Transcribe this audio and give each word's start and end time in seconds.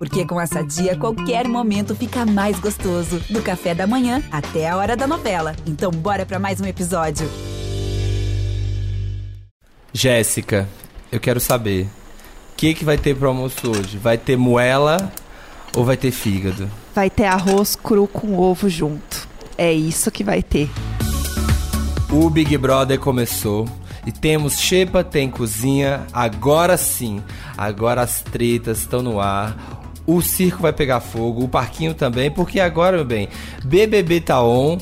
Porque 0.00 0.24
com 0.24 0.40
essa 0.40 0.62
dia, 0.64 0.96
qualquer 0.96 1.46
momento 1.46 1.94
fica 1.94 2.24
mais 2.24 2.58
gostoso. 2.58 3.20
Do 3.28 3.42
café 3.42 3.74
da 3.74 3.86
manhã 3.86 4.22
até 4.32 4.66
a 4.66 4.74
hora 4.74 4.96
da 4.96 5.06
novela. 5.06 5.54
Então, 5.66 5.90
bora 5.90 6.24
para 6.24 6.38
mais 6.38 6.58
um 6.58 6.64
episódio. 6.64 7.30
Jéssica, 9.92 10.66
eu 11.12 11.20
quero 11.20 11.38
saber. 11.38 11.84
O 11.84 12.56
que, 12.56 12.72
que 12.72 12.82
vai 12.82 12.96
ter 12.96 13.14
pro 13.14 13.28
almoço 13.28 13.70
hoje? 13.70 13.98
Vai 13.98 14.16
ter 14.16 14.38
moela 14.38 15.12
ou 15.76 15.84
vai 15.84 15.98
ter 15.98 16.12
fígado? 16.12 16.70
Vai 16.94 17.10
ter 17.10 17.26
arroz 17.26 17.76
cru 17.76 18.08
com 18.08 18.38
ovo 18.38 18.70
junto. 18.70 19.28
É 19.58 19.70
isso 19.70 20.10
que 20.10 20.24
vai 20.24 20.42
ter. 20.42 20.70
O 22.10 22.30
Big 22.30 22.56
Brother 22.56 22.98
começou. 22.98 23.68
E 24.06 24.10
temos 24.10 24.58
Xepa, 24.58 25.04
tem 25.04 25.30
cozinha. 25.30 26.06
Agora 26.10 26.78
sim. 26.78 27.22
Agora 27.54 28.00
as 28.00 28.22
tretas 28.22 28.78
estão 28.78 29.02
no 29.02 29.20
ar 29.20 29.79
o 30.16 30.22
circo 30.22 30.62
vai 30.62 30.72
pegar 30.72 31.00
fogo, 31.00 31.44
o 31.44 31.48
parquinho 31.48 31.94
também, 31.94 32.30
porque 32.30 32.60
agora, 32.60 32.96
meu 32.96 33.06
bem, 33.06 33.28
BBB 33.64 34.20
tá 34.20 34.42
on. 34.42 34.78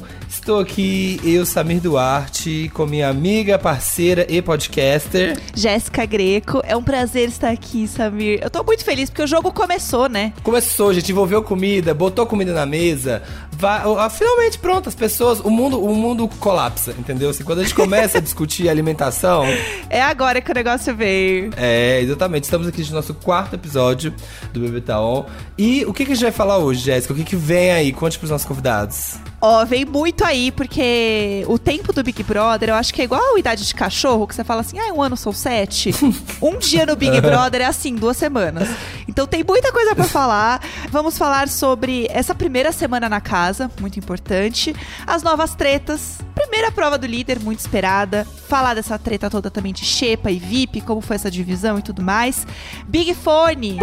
Estou 0.49 0.61
aqui, 0.61 1.21
eu, 1.23 1.45
Samir 1.45 1.79
Duarte, 1.79 2.71
com 2.73 2.87
minha 2.87 3.11
amiga, 3.11 3.59
parceira 3.59 4.27
e 4.31 4.41
podcaster. 4.41 5.39
Jéssica 5.55 6.07
Greco. 6.07 6.63
É 6.65 6.75
um 6.75 6.83
prazer 6.83 7.29
estar 7.29 7.51
aqui, 7.51 7.87
Samir. 7.87 8.41
Eu 8.43 8.49
tô 8.49 8.65
muito 8.65 8.83
feliz 8.83 9.11
porque 9.11 9.21
o 9.21 9.27
jogo 9.27 9.53
começou, 9.53 10.09
né? 10.09 10.33
Começou, 10.43 10.95
gente. 10.95 11.13
Envolveu 11.13 11.43
comida, 11.43 11.93
botou 11.93 12.27
comida 12.27 12.55
na 12.55 12.65
mesa. 12.65 13.23
Vai, 13.53 13.83
finalmente, 14.09 14.59
pronto, 14.59 14.89
as 14.89 14.95
pessoas. 14.95 15.39
O 15.41 15.51
mundo, 15.51 15.85
o 15.85 15.95
mundo 15.95 16.27
colapsa, 16.41 16.95
entendeu? 16.99 17.29
Assim, 17.29 17.45
quando 17.45 17.59
a 17.59 17.63
gente 17.63 17.75
começa 17.75 18.17
a 18.17 18.21
discutir 18.23 18.71
alimentação. 18.71 19.45
É 19.91 20.01
agora 20.01 20.41
que 20.41 20.51
o 20.51 20.55
negócio 20.55 20.97
veio. 20.97 21.51
É, 21.59 22.01
exatamente. 22.01 22.45
Estamos 22.45 22.67
aqui 22.67 22.83
no 22.85 22.93
nosso 22.93 23.13
quarto 23.13 23.55
episódio 23.55 24.15
do 24.51 24.61
Bebê 24.61 24.81
Taon. 24.81 25.27
E 25.59 25.85
o 25.85 25.93
que, 25.93 26.07
que 26.07 26.13
a 26.13 26.15
gente 26.15 26.25
vai 26.25 26.33
falar 26.33 26.57
hoje, 26.57 26.81
Jéssica? 26.81 27.13
O 27.13 27.17
que, 27.17 27.25
que 27.25 27.37
vem 27.37 27.71
aí? 27.71 27.93
Conte 27.93 28.19
pros 28.19 28.31
nossos 28.31 28.47
convidados. 28.47 29.19
Ó, 29.41 29.65
vem 29.65 29.85
muito 29.85 30.25
aí, 30.25 30.51
porque 30.51 31.45
o 31.47 31.59
tempo 31.59 31.93
do 31.93 32.03
Big 32.03 32.23
Brother, 32.25 32.71
eu 32.71 32.75
acho 32.75 32.93
que 32.93 33.01
é 33.01 33.05
igual 33.05 33.37
a 33.37 33.39
idade 33.39 33.67
de 33.67 33.75
cachorro, 33.75 34.27
que 34.27 34.35
você 34.35 34.43
fala 34.43 34.63
assim, 34.63 34.79
ah, 34.79 34.93
um 34.93 35.01
ano 35.01 35.17
são 35.17 35.33
sete. 35.33 35.91
um 36.43 36.59
dia 36.59 36.85
no 36.85 36.97
Big 36.97 37.21
Brother 37.21 37.61
é 37.61 37.67
assim, 37.67 37.95
duas 37.95 38.17
semanas. 38.17 38.69
Então 39.07 39.27
tem 39.27 39.45
muita 39.45 39.73
coisa 39.73 39.95
para 39.95 40.05
falar. 40.05 40.61
Vamos 40.91 41.17
falar 41.17 41.49
sobre 41.49 42.07
essa 42.11 42.35
primeira 42.35 42.73
semana 42.73 43.09
na 43.09 43.21
casa, 43.21 43.71
muito 43.81 43.99
importante. 43.99 44.75
As 45.07 45.23
novas 45.23 45.55
tretas. 45.55 46.19
Primeira 46.35 46.71
prova 46.71 46.97
do 46.97 47.07
líder, 47.07 47.41
muito 47.41 47.59
esperada. 47.59 48.25
Falar 48.49 48.75
dessa 48.75 48.99
treta 48.99 49.29
toda 49.29 49.51
também 49.51 49.73
de 49.73 49.85
Xepa 49.85 50.31
e 50.31 50.39
VIP, 50.39 50.81
como 50.81 51.01
foi 51.01 51.17
essa 51.17 51.31
divisão 51.31 51.79
e 51.79 51.83
tudo 51.83 52.01
mais. 52.01 52.47
Big 52.87 53.13
Fone. 53.15 53.79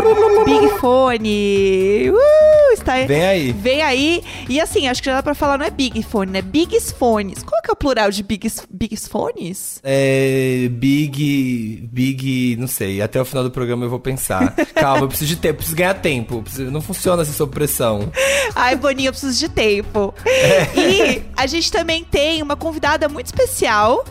Big 0.45 0.79
Fone. 0.79 2.11
Uh, 2.11 2.73
está 2.73 2.93
aí. 2.93 3.05
Vem 3.05 3.25
aí. 3.25 3.51
Vem 3.51 3.81
aí. 3.81 4.23
E 4.47 4.59
assim, 4.59 4.87
acho 4.87 5.01
que 5.01 5.07
já 5.07 5.15
dá 5.15 5.23
pra 5.23 5.35
falar, 5.35 5.44
não 5.57 5.65
é 5.65 5.69
Big 5.69 6.01
Fone, 6.03 6.31
né? 6.31 6.41
Bigs 6.41 6.91
Phones. 6.91 7.43
Qual 7.43 7.61
que 7.61 7.69
é 7.69 7.73
o 7.73 7.75
plural 7.75 8.11
de 8.11 8.23
Bigs, 8.23 8.63
bigs 8.69 9.07
Phones? 9.07 9.79
É. 9.83 10.67
Big. 10.71 11.87
Big. 11.91 12.55
Não 12.57 12.67
sei. 12.67 13.01
Até 13.01 13.21
o 13.21 13.25
final 13.25 13.43
do 13.43 13.51
programa 13.51 13.85
eu 13.85 13.89
vou 13.89 13.99
pensar. 13.99 14.55
Calma, 14.75 15.03
eu 15.03 15.07
preciso 15.07 15.29
de 15.29 15.35
tempo, 15.37 15.57
preciso 15.57 15.77
ganhar 15.77 15.93
tempo. 15.95 16.41
Preciso, 16.41 16.71
não 16.71 16.81
funciona 16.81 17.21
assim 17.21 17.33
sob 17.33 17.53
pressão. 17.53 18.11
Ai, 18.55 18.75
Boninho, 18.75 19.09
eu 19.09 19.13
preciso 19.13 19.39
de 19.39 19.49
tempo. 19.49 20.13
É. 20.45 20.79
E 20.79 21.23
a 21.35 21.47
gente 21.47 21.71
também 21.71 22.03
tem 22.03 22.41
uma 22.41 22.55
convidada 22.55 23.07
muito 23.07 23.27
especial. 23.27 24.05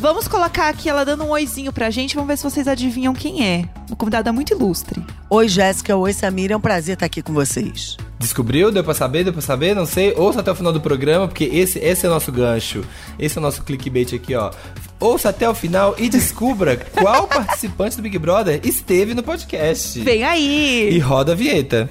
Vamos 0.00 0.28
colocar 0.28 0.68
aqui 0.68 0.88
ela 0.88 1.04
dando 1.04 1.24
um 1.24 1.30
oizinho 1.30 1.72
pra 1.72 1.90
gente, 1.90 2.14
vamos 2.14 2.28
ver 2.28 2.36
se 2.36 2.44
vocês 2.44 2.68
adivinham 2.68 3.12
quem 3.12 3.44
é. 3.44 3.64
Uma 3.88 3.96
convidada 3.96 4.32
muito 4.32 4.52
ilustre. 4.52 5.04
Oi, 5.28 5.48
Jéssica. 5.48 5.96
Oi, 5.96 6.12
Samira. 6.12 6.54
É 6.54 6.56
um 6.56 6.60
prazer 6.60 6.94
estar 6.94 7.06
aqui 7.06 7.20
com 7.20 7.32
vocês. 7.32 7.96
Descobriu? 8.16 8.70
Deu 8.70 8.84
pra 8.84 8.94
saber? 8.94 9.24
Deu 9.24 9.32
pra 9.32 9.42
saber? 9.42 9.74
Não 9.74 9.84
sei. 9.84 10.14
Ouça 10.16 10.38
até 10.38 10.52
o 10.52 10.54
final 10.54 10.72
do 10.72 10.80
programa, 10.80 11.26
porque 11.26 11.44
esse, 11.44 11.80
esse 11.80 12.06
é 12.06 12.08
o 12.08 12.12
nosso 12.12 12.30
gancho. 12.30 12.84
Esse 13.18 13.38
é 13.38 13.40
o 13.40 13.42
nosso 13.42 13.62
clickbait 13.64 14.14
aqui, 14.14 14.36
ó. 14.36 14.52
Ouça 15.00 15.30
até 15.30 15.48
o 15.50 15.54
final 15.54 15.96
e 15.98 16.08
descubra 16.08 16.76
qual 16.94 17.26
participante 17.26 17.96
do 17.96 18.02
Big 18.02 18.18
Brother 18.18 18.60
esteve 18.62 19.14
no 19.14 19.22
podcast. 19.24 19.98
Vem 20.00 20.22
aí! 20.22 20.90
E 20.92 20.98
roda 21.00 21.32
a 21.32 21.34
vinheta. 21.34 21.90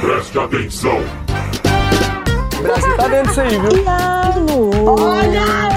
Preste 0.00 0.38
atenção! 0.38 1.00
O 2.56 2.62
Brasil 2.62 2.96
tá 2.96 3.08
vendo 3.08 3.30
isso 3.30 3.40
aí, 3.40 3.50
viu? 3.50 3.84
Olha! 4.86 5.75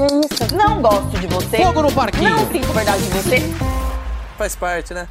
Que 0.00 0.06
isso? 0.06 0.56
Não 0.56 0.80
gosto 0.80 1.18
de 1.18 1.26
você. 1.26 1.58
Fogo 1.58 1.82
no 1.82 1.92
parquinho. 1.92 2.30
Não 2.30 2.50
sinto 2.50 2.72
verdade 2.72 3.02
de 3.02 3.10
você. 3.10 3.42
Faz 4.38 4.56
parte, 4.56 4.94
né? 4.94 5.06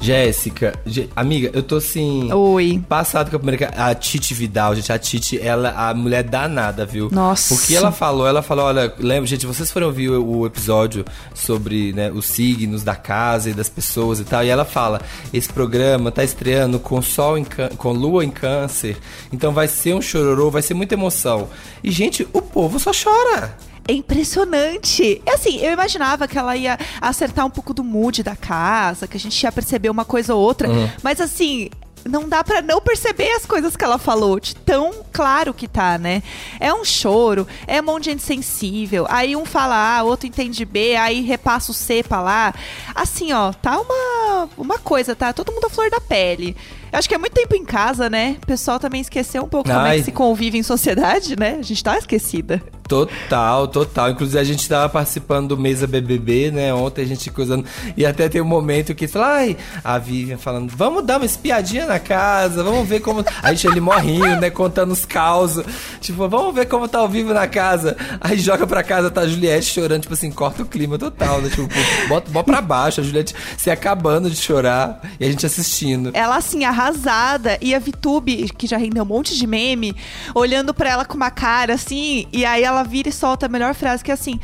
Jéssica, 0.00 0.78
amiga, 1.14 1.50
eu 1.52 1.62
tô 1.62 1.76
assim. 1.76 2.32
Oi. 2.32 2.82
Passado 2.88 3.30
com 3.30 3.36
a 3.36 3.38
primeira. 3.38 3.68
A 3.76 3.94
Titi 3.94 4.32
Vidal, 4.32 4.74
gente. 4.74 4.92
A 4.92 4.98
Titi, 4.98 5.40
ela, 5.40 5.70
a 5.70 5.92
mulher 5.92 6.22
danada, 6.22 6.86
viu? 6.86 7.08
Nossa. 7.10 7.54
Porque 7.54 7.74
ela 7.74 7.90
falou, 7.90 8.26
ela 8.26 8.40
falou: 8.40 8.66
olha, 8.66 8.94
lembra, 8.98 9.26
gente, 9.26 9.44
vocês 9.44 9.70
foram 9.70 9.88
ouvir 9.88 10.10
o, 10.10 10.24
o 10.24 10.46
episódio 10.46 11.04
sobre 11.34 11.92
né, 11.92 12.10
os 12.12 12.26
signos 12.26 12.84
da 12.84 12.94
casa 12.94 13.50
e 13.50 13.54
das 13.54 13.68
pessoas 13.68 14.20
e 14.20 14.24
tal. 14.24 14.44
E 14.44 14.48
ela 14.48 14.64
fala: 14.64 15.00
esse 15.32 15.52
programa 15.52 16.12
tá 16.12 16.22
estreando 16.22 16.78
com 16.78 17.02
sol 17.02 17.36
em 17.36 17.44
com 17.76 17.92
lua 17.92 18.24
em 18.24 18.30
câncer. 18.30 18.96
Então 19.32 19.52
vai 19.52 19.66
ser 19.66 19.94
um 19.94 20.00
chororô, 20.00 20.50
vai 20.50 20.62
ser 20.62 20.74
muita 20.74 20.94
emoção. 20.94 21.48
E, 21.82 21.90
gente, 21.90 22.26
o 22.32 22.40
povo 22.40 22.78
só 22.78 22.92
chora 22.92 23.56
é 23.88 23.92
impressionante. 23.92 25.22
É 25.24 25.32
assim, 25.32 25.58
eu 25.58 25.72
imaginava 25.72 26.28
que 26.28 26.38
ela 26.38 26.54
ia 26.54 26.78
acertar 27.00 27.46
um 27.46 27.50
pouco 27.50 27.72
do 27.72 27.82
mood 27.82 28.22
da 28.22 28.36
casa, 28.36 29.08
que 29.08 29.16
a 29.16 29.20
gente 29.20 29.42
ia 29.42 29.50
perceber 29.50 29.88
uma 29.88 30.04
coisa 30.04 30.34
ou 30.34 30.42
outra. 30.42 30.68
Uhum. 30.68 30.88
Mas 31.02 31.22
assim, 31.22 31.70
não 32.04 32.28
dá 32.28 32.44
para 32.44 32.60
não 32.60 32.80
perceber 32.80 33.30
as 33.32 33.46
coisas 33.46 33.76
que 33.76 33.84
ela 33.84 33.98
falou, 33.98 34.38
de 34.38 34.54
tão 34.54 34.92
claro 35.10 35.54
que 35.54 35.66
tá, 35.66 35.96
né? 35.96 36.22
É 36.60 36.72
um 36.72 36.84
choro, 36.84 37.46
é 37.66 37.80
um 37.80 37.84
monte 37.84 38.04
de 38.04 38.10
gente 38.10 38.22
sensível. 38.22 39.06
Aí 39.08 39.34
um 39.34 39.46
fala 39.46 39.98
A, 39.98 40.02
outro 40.02 40.26
entende 40.26 40.64
B, 40.66 40.94
aí 40.94 41.22
repassa 41.22 41.70
o 41.70 41.74
C 41.74 42.02
pra 42.02 42.20
lá. 42.20 42.54
Assim, 42.94 43.32
ó, 43.32 43.52
tá 43.52 43.80
uma, 43.80 44.48
uma 44.56 44.78
coisa, 44.78 45.16
tá? 45.16 45.32
Todo 45.32 45.52
mundo 45.52 45.66
a 45.66 45.70
flor 45.70 45.90
da 45.90 46.00
pele. 46.00 46.54
Acho 46.92 47.08
que 47.08 47.14
é 47.14 47.18
muito 47.18 47.34
tempo 47.34 47.54
em 47.54 47.64
casa, 47.64 48.08
né? 48.08 48.36
O 48.42 48.46
pessoal 48.46 48.78
também 48.78 49.00
esqueceu 49.00 49.42
um 49.42 49.48
pouco 49.48 49.70
Ai. 49.70 49.76
como 49.76 49.86
é 49.86 49.96
que 49.96 50.04
se 50.04 50.12
convive 50.12 50.58
em 50.58 50.62
sociedade, 50.62 51.38
né? 51.38 51.56
A 51.58 51.62
gente 51.62 51.82
tá 51.82 51.98
esquecida. 51.98 52.62
Total, 52.88 53.68
total. 53.68 54.10
Inclusive 54.10 54.38
a 54.38 54.44
gente 54.44 54.66
tava 54.66 54.88
participando 54.88 55.48
do 55.48 55.58
Mesa 55.58 55.86
BBB, 55.86 56.50
né? 56.50 56.72
Ontem 56.72 57.02
a 57.02 57.06
gente 57.06 57.30
coisando. 57.30 57.66
E 57.94 58.06
até 58.06 58.30
tem 58.30 58.40
um 58.40 58.46
momento 58.46 58.94
que 58.94 59.06
fala, 59.06 59.34
ai, 59.34 59.58
a 59.84 59.98
Vivian 59.98 60.38
falando, 60.38 60.72
vamos 60.74 61.04
dar 61.04 61.18
uma 61.18 61.26
espiadinha 61.26 61.84
na 61.84 61.98
casa, 61.98 62.64
vamos 62.64 62.88
ver 62.88 63.00
como. 63.00 63.22
A 63.42 63.52
gente 63.52 63.68
ali 63.68 63.80
morrinho, 63.80 64.40
né? 64.40 64.48
Contando 64.48 64.90
os 64.92 65.04
causos. 65.04 65.66
Tipo, 66.00 66.26
vamos 66.30 66.54
ver 66.54 66.66
como 66.66 66.88
tá 66.88 67.00
ao 67.00 67.08
vivo 67.08 67.34
na 67.34 67.46
casa. 67.46 67.94
Aí 68.22 68.38
joga 68.38 68.66
pra 68.66 68.82
casa, 68.82 69.10
tá 69.10 69.20
a 69.20 69.28
Juliette 69.28 69.66
chorando, 69.66 70.02
tipo 70.02 70.14
assim, 70.14 70.30
corta 70.30 70.62
o 70.62 70.66
clima 70.66 70.98
total, 70.98 71.42
né? 71.42 71.50
Tipo, 71.50 71.68
bota, 72.08 72.30
bota 72.30 72.50
pra 72.50 72.62
baixo, 72.62 73.02
a 73.02 73.04
Juliette 73.04 73.34
se 73.58 73.70
acabando 73.70 74.30
de 74.30 74.36
chorar 74.36 75.02
e 75.20 75.26
a 75.26 75.28
gente 75.28 75.44
assistindo. 75.44 76.10
Ela, 76.14 76.36
assim, 76.36 76.64
arrasada. 76.78 77.58
E 77.60 77.74
a 77.74 77.78
Vitube, 77.78 78.48
que 78.56 78.66
já 78.66 78.76
rendeu 78.76 79.02
um 79.02 79.06
monte 79.06 79.36
de 79.36 79.46
meme, 79.46 79.96
olhando 80.34 80.72
pra 80.72 80.90
ela 80.90 81.04
com 81.04 81.14
uma 81.14 81.30
cara 81.30 81.74
assim, 81.74 82.26
e 82.32 82.44
aí 82.44 82.62
ela 82.62 82.82
vira 82.82 83.08
e 83.08 83.12
solta 83.12 83.46
a 83.46 83.48
melhor 83.48 83.74
frase 83.74 84.04
que 84.04 84.10
é 84.10 84.14
assim: 84.14 84.38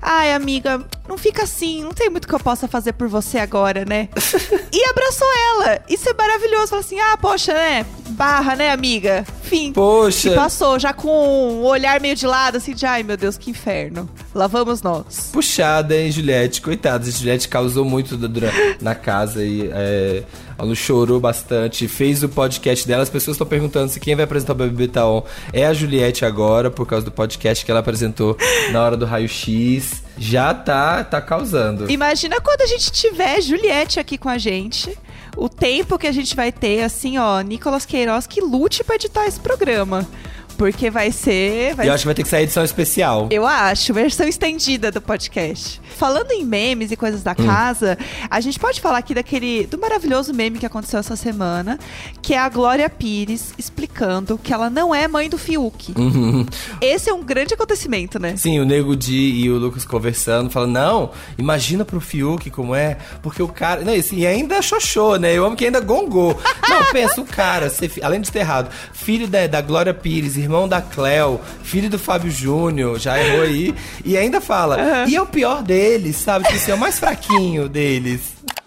Ai, 0.00 0.32
amiga, 0.32 0.84
não 1.08 1.18
fica 1.18 1.42
assim, 1.42 1.82
não 1.82 1.92
tem 1.92 2.08
muito 2.08 2.26
que 2.26 2.34
eu 2.34 2.40
possa 2.40 2.66
fazer 2.66 2.92
por 2.94 3.08
você 3.08 3.38
agora, 3.38 3.84
né? 3.84 4.08
e 4.72 4.84
abraçou 4.88 5.28
ela. 5.50 5.82
Isso 5.88 6.08
é 6.08 6.14
maravilhoso. 6.14 6.68
Falou 6.68 6.84
assim: 6.84 6.98
ah, 7.00 7.16
poxa, 7.18 7.52
né? 7.52 7.84
Barra, 8.10 8.56
né, 8.56 8.70
amiga? 8.70 9.26
Fim. 9.50 9.72
Poxa. 9.72 10.30
E 10.30 10.34
passou, 10.36 10.78
já 10.78 10.92
com 10.92 11.08
o 11.08 11.62
um 11.62 11.64
olhar 11.64 12.00
meio 12.00 12.14
de 12.14 12.24
lado, 12.24 12.58
assim, 12.58 12.72
de 12.72 12.86
ai, 12.86 13.02
meu 13.02 13.16
Deus, 13.16 13.36
que 13.36 13.50
inferno. 13.50 14.08
Lá 14.32 14.46
vamos 14.46 14.80
nós. 14.80 15.30
Puxada, 15.32 15.96
hein, 15.96 16.12
Juliette? 16.12 16.62
Coitada, 16.62 17.10
Juliette 17.10 17.48
causou 17.48 17.84
muito 17.84 18.16
na 18.80 18.94
casa 18.94 19.44
e 19.44 19.68
é, 19.72 20.22
ela 20.56 20.72
chorou 20.76 21.18
bastante, 21.18 21.88
fez 21.88 22.22
o 22.22 22.28
podcast 22.28 22.86
dela. 22.86 23.02
As 23.02 23.10
pessoas 23.10 23.34
estão 23.34 23.46
perguntando 23.46 23.90
se 23.90 23.98
quem 23.98 24.14
vai 24.14 24.24
apresentar 24.24 24.52
o 24.52 24.56
BBB 24.56 24.86
Taon 24.86 25.22
é 25.52 25.66
a 25.66 25.74
Juliette 25.74 26.24
agora, 26.24 26.70
por 26.70 26.86
causa 26.86 27.04
do 27.04 27.10
podcast 27.10 27.64
que 27.64 27.72
ela 27.72 27.80
apresentou 27.80 28.36
na 28.70 28.80
hora 28.80 28.96
do 28.96 29.04
raio-x. 29.04 30.00
Já 30.16 30.54
tá, 30.54 31.02
tá 31.02 31.20
causando. 31.20 31.90
Imagina 31.90 32.40
quando 32.40 32.60
a 32.60 32.66
gente 32.66 32.92
tiver 32.92 33.40
Juliette 33.40 33.98
aqui 33.98 34.16
com 34.16 34.28
a 34.28 34.38
gente 34.38 34.96
o 35.40 35.48
tempo 35.48 35.98
que 35.98 36.06
a 36.06 36.12
gente 36.12 36.36
vai 36.36 36.52
ter, 36.52 36.82
assim, 36.82 37.16
ó, 37.16 37.40
Nicolas 37.40 37.86
Queiroz 37.86 38.26
que 38.26 38.42
lute 38.42 38.84
para 38.84 38.96
editar 38.96 39.26
esse 39.26 39.40
programa. 39.40 40.06
Porque 40.60 40.90
vai 40.90 41.10
ser. 41.10 41.74
Vai 41.74 41.86
E 41.86 41.88
eu 41.88 41.94
acho 41.94 42.02
que 42.02 42.06
vai 42.08 42.14
ter 42.14 42.22
que 42.22 42.28
sair 42.28 42.42
edição 42.42 42.62
especial. 42.62 43.28
Eu 43.30 43.46
acho, 43.46 43.94
versão 43.94 44.28
estendida 44.28 44.90
do 44.90 45.00
podcast. 45.00 45.80
Falando 45.96 46.32
em 46.32 46.44
memes 46.44 46.90
e 46.92 46.96
coisas 46.96 47.22
Hum. 47.22 47.24
da 47.24 47.34
casa, 47.34 47.96
a 48.28 48.40
gente 48.42 48.58
pode 48.58 48.78
falar 48.78 48.98
aqui 48.98 49.14
daquele 49.14 49.66
do 49.66 49.78
maravilhoso 49.78 50.34
meme 50.34 50.58
que 50.58 50.66
aconteceu 50.66 51.00
essa 51.00 51.16
semana, 51.16 51.78
que 52.20 52.34
é 52.34 52.38
a 52.38 52.46
Glória 52.50 52.90
Pires 52.90 53.54
explicando 53.56 54.36
que 54.36 54.52
ela 54.52 54.68
não 54.68 54.94
é 54.94 55.08
mãe 55.08 55.30
do 55.30 55.38
Fiuk. 55.38 55.94
Uhum. 55.96 56.44
Esse 56.78 57.08
é 57.08 57.14
um 57.14 57.22
grande 57.22 57.54
acontecimento, 57.54 58.18
né? 58.18 58.36
Sim, 58.36 58.60
o 58.60 58.66
Nego 58.66 58.94
Di 58.94 59.40
e 59.42 59.50
o 59.50 59.56
Lucas 59.56 59.86
conversando, 59.86 60.50
falando, 60.50 60.72
não, 60.72 61.10
imagina 61.38 61.86
pro 61.86 62.02
Fiuk 62.02 62.50
como 62.50 62.74
é, 62.74 62.98
porque 63.22 63.42
o 63.42 63.48
cara. 63.48 63.80
Não, 63.82 63.94
e 63.94 64.26
ainda 64.26 64.60
xoxô, 64.60 65.16
né? 65.16 65.32
Eu 65.32 65.46
amo 65.46 65.56
que 65.56 65.64
ainda 65.64 65.80
gongou. 65.80 66.38
não, 66.68 66.84
pensa, 66.92 67.18
o 67.18 67.24
cara, 67.24 67.70
ser 67.70 67.90
além 68.02 68.20
de 68.20 68.30
ter 68.30 68.40
errado, 68.40 68.70
filho 68.92 69.26
da, 69.26 69.46
da 69.46 69.62
Glória 69.62 69.94
Pires, 69.94 70.36
irmão 70.36 70.49
da 70.68 70.80
Cleo, 70.82 71.40
filho 71.62 71.88
do 71.88 71.98
Fábio 71.98 72.30
Júnior, 72.30 72.98
já 72.98 73.18
errou 73.22 73.42
aí, 73.42 73.74
e 74.04 74.16
ainda 74.16 74.40
fala, 74.40 75.06
e 75.08 75.14
é 75.16 75.22
o 75.22 75.26
pior 75.26 75.62
deles, 75.62 76.16
sabe? 76.16 76.46
Que 76.48 76.54
esse 76.56 76.70
é 76.70 76.74
o 76.74 76.78
mais 76.78 76.98
fraquinho 76.98 77.68
deles. 77.68 78.20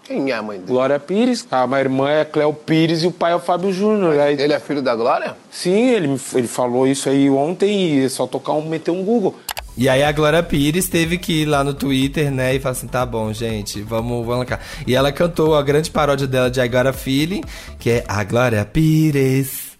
Quem 0.04 0.30
é 0.30 0.34
a 0.34 0.42
mãe 0.42 0.58
dele? 0.58 0.70
Glória 0.70 0.98
Pires, 1.00 1.46
a 1.50 1.66
minha 1.66 1.80
irmã 1.80 2.10
é 2.10 2.24
Cléo 2.26 2.52
Pires 2.52 3.02
e 3.02 3.06
o 3.06 3.10
pai 3.10 3.32
é 3.32 3.36
o 3.36 3.40
Fábio 3.40 3.72
Júnior. 3.72 4.18
Aí- 4.20 4.38
Ele 4.38 4.52
é 4.52 4.60
filho 4.60 4.82
da 4.82 4.94
Glória? 4.94 5.34
Sim, 5.50 5.90
ele, 5.90 6.20
ele 6.34 6.46
falou 6.46 6.86
isso 6.86 7.08
aí 7.08 7.30
ontem 7.30 7.94
e 8.00 8.04
é 8.04 8.08
só 8.10 8.26
tocar 8.26 8.52
um, 8.52 8.68
meter 8.68 8.90
um 8.90 9.02
Google. 9.02 9.34
E 9.76 9.88
aí 9.88 10.02
a 10.04 10.12
Glória 10.12 10.42
Pires 10.42 10.88
teve 10.88 11.16
que 11.18 11.42
ir 11.42 11.46
lá 11.46 11.64
no 11.64 11.72
Twitter, 11.74 12.30
né, 12.30 12.54
e 12.54 12.60
falar 12.60 12.72
assim, 12.72 12.86
tá 12.86 13.04
bom, 13.04 13.32
gente, 13.32 13.80
vamos, 13.82 14.24
vamos 14.26 14.44
cá. 14.46 14.60
E 14.86 14.94
ela 14.94 15.10
cantou 15.10 15.56
a 15.56 15.62
grande 15.62 15.90
paródia 15.90 16.26
dela 16.26 16.50
de 16.50 16.60
I 16.60 16.68
Got 16.68 16.86
a 16.86 16.92
Feeling, 16.92 17.42
que 17.80 17.90
é 17.90 18.04
a 18.06 18.22
Glória 18.22 18.64
Pires. 18.64 19.73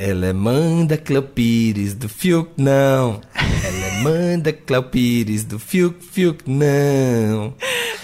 Ela 0.00 0.26
é 0.26 0.32
mãe 0.32 0.86
da 0.86 0.96
Cleo 0.96 1.24
Pires, 1.24 1.92
do 1.92 2.08
Fiuk, 2.08 2.52
não. 2.56 3.20
Ela 3.34 3.86
é 3.86 4.00
mãe 4.00 4.38
da 4.38 4.52
Cleo 4.52 4.84
Pires, 4.84 5.42
do 5.42 5.58
Fiuk, 5.58 5.96
Fiuk, 6.12 6.48
não. 6.48 7.52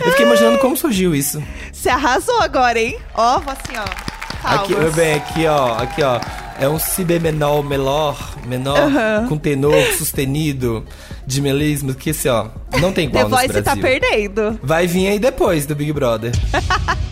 Eu 0.01 0.11
fiquei 0.11 0.27
imaginando 0.27 0.59
como 0.59 0.77
surgiu 0.77 1.15
isso. 1.15 1.41
Você 1.73 1.89
arrasou 1.89 2.41
agora, 2.41 2.81
hein? 2.81 2.99
Ó, 3.15 3.37
assim, 3.47 3.79
ó. 3.79 3.85
Aqui, 4.43 4.75
meu 4.75 4.91
bem, 4.93 5.15
aqui, 5.15 5.47
ó, 5.47 5.75
aqui, 5.77 6.03
ó. 6.03 6.21
É 6.59 6.69
um 6.69 6.81
si 6.81 7.05
menor, 7.05 7.63
menor, 7.63 8.35
menor, 8.45 9.29
com 9.29 9.39
tenor 9.39 9.81
sustenido 9.97 10.85
de 11.25 11.41
melismo, 11.41 11.95
que 11.95 12.11
esse, 12.11 12.29
ó, 12.29 12.49
não 12.81 12.93
tem 12.93 13.09
The 13.09 13.21
igual 13.21 13.31
nesse 13.41 13.53
Voice 13.53 13.63
tá 13.63 13.77
Brasil. 13.77 14.01
perdendo. 14.01 14.59
Vai 14.65 14.89
vir 14.89 15.07
aí 15.07 15.21
depois 15.21 15.65
do 15.65 15.77
Big 15.77 15.93
Brother. 15.93 16.33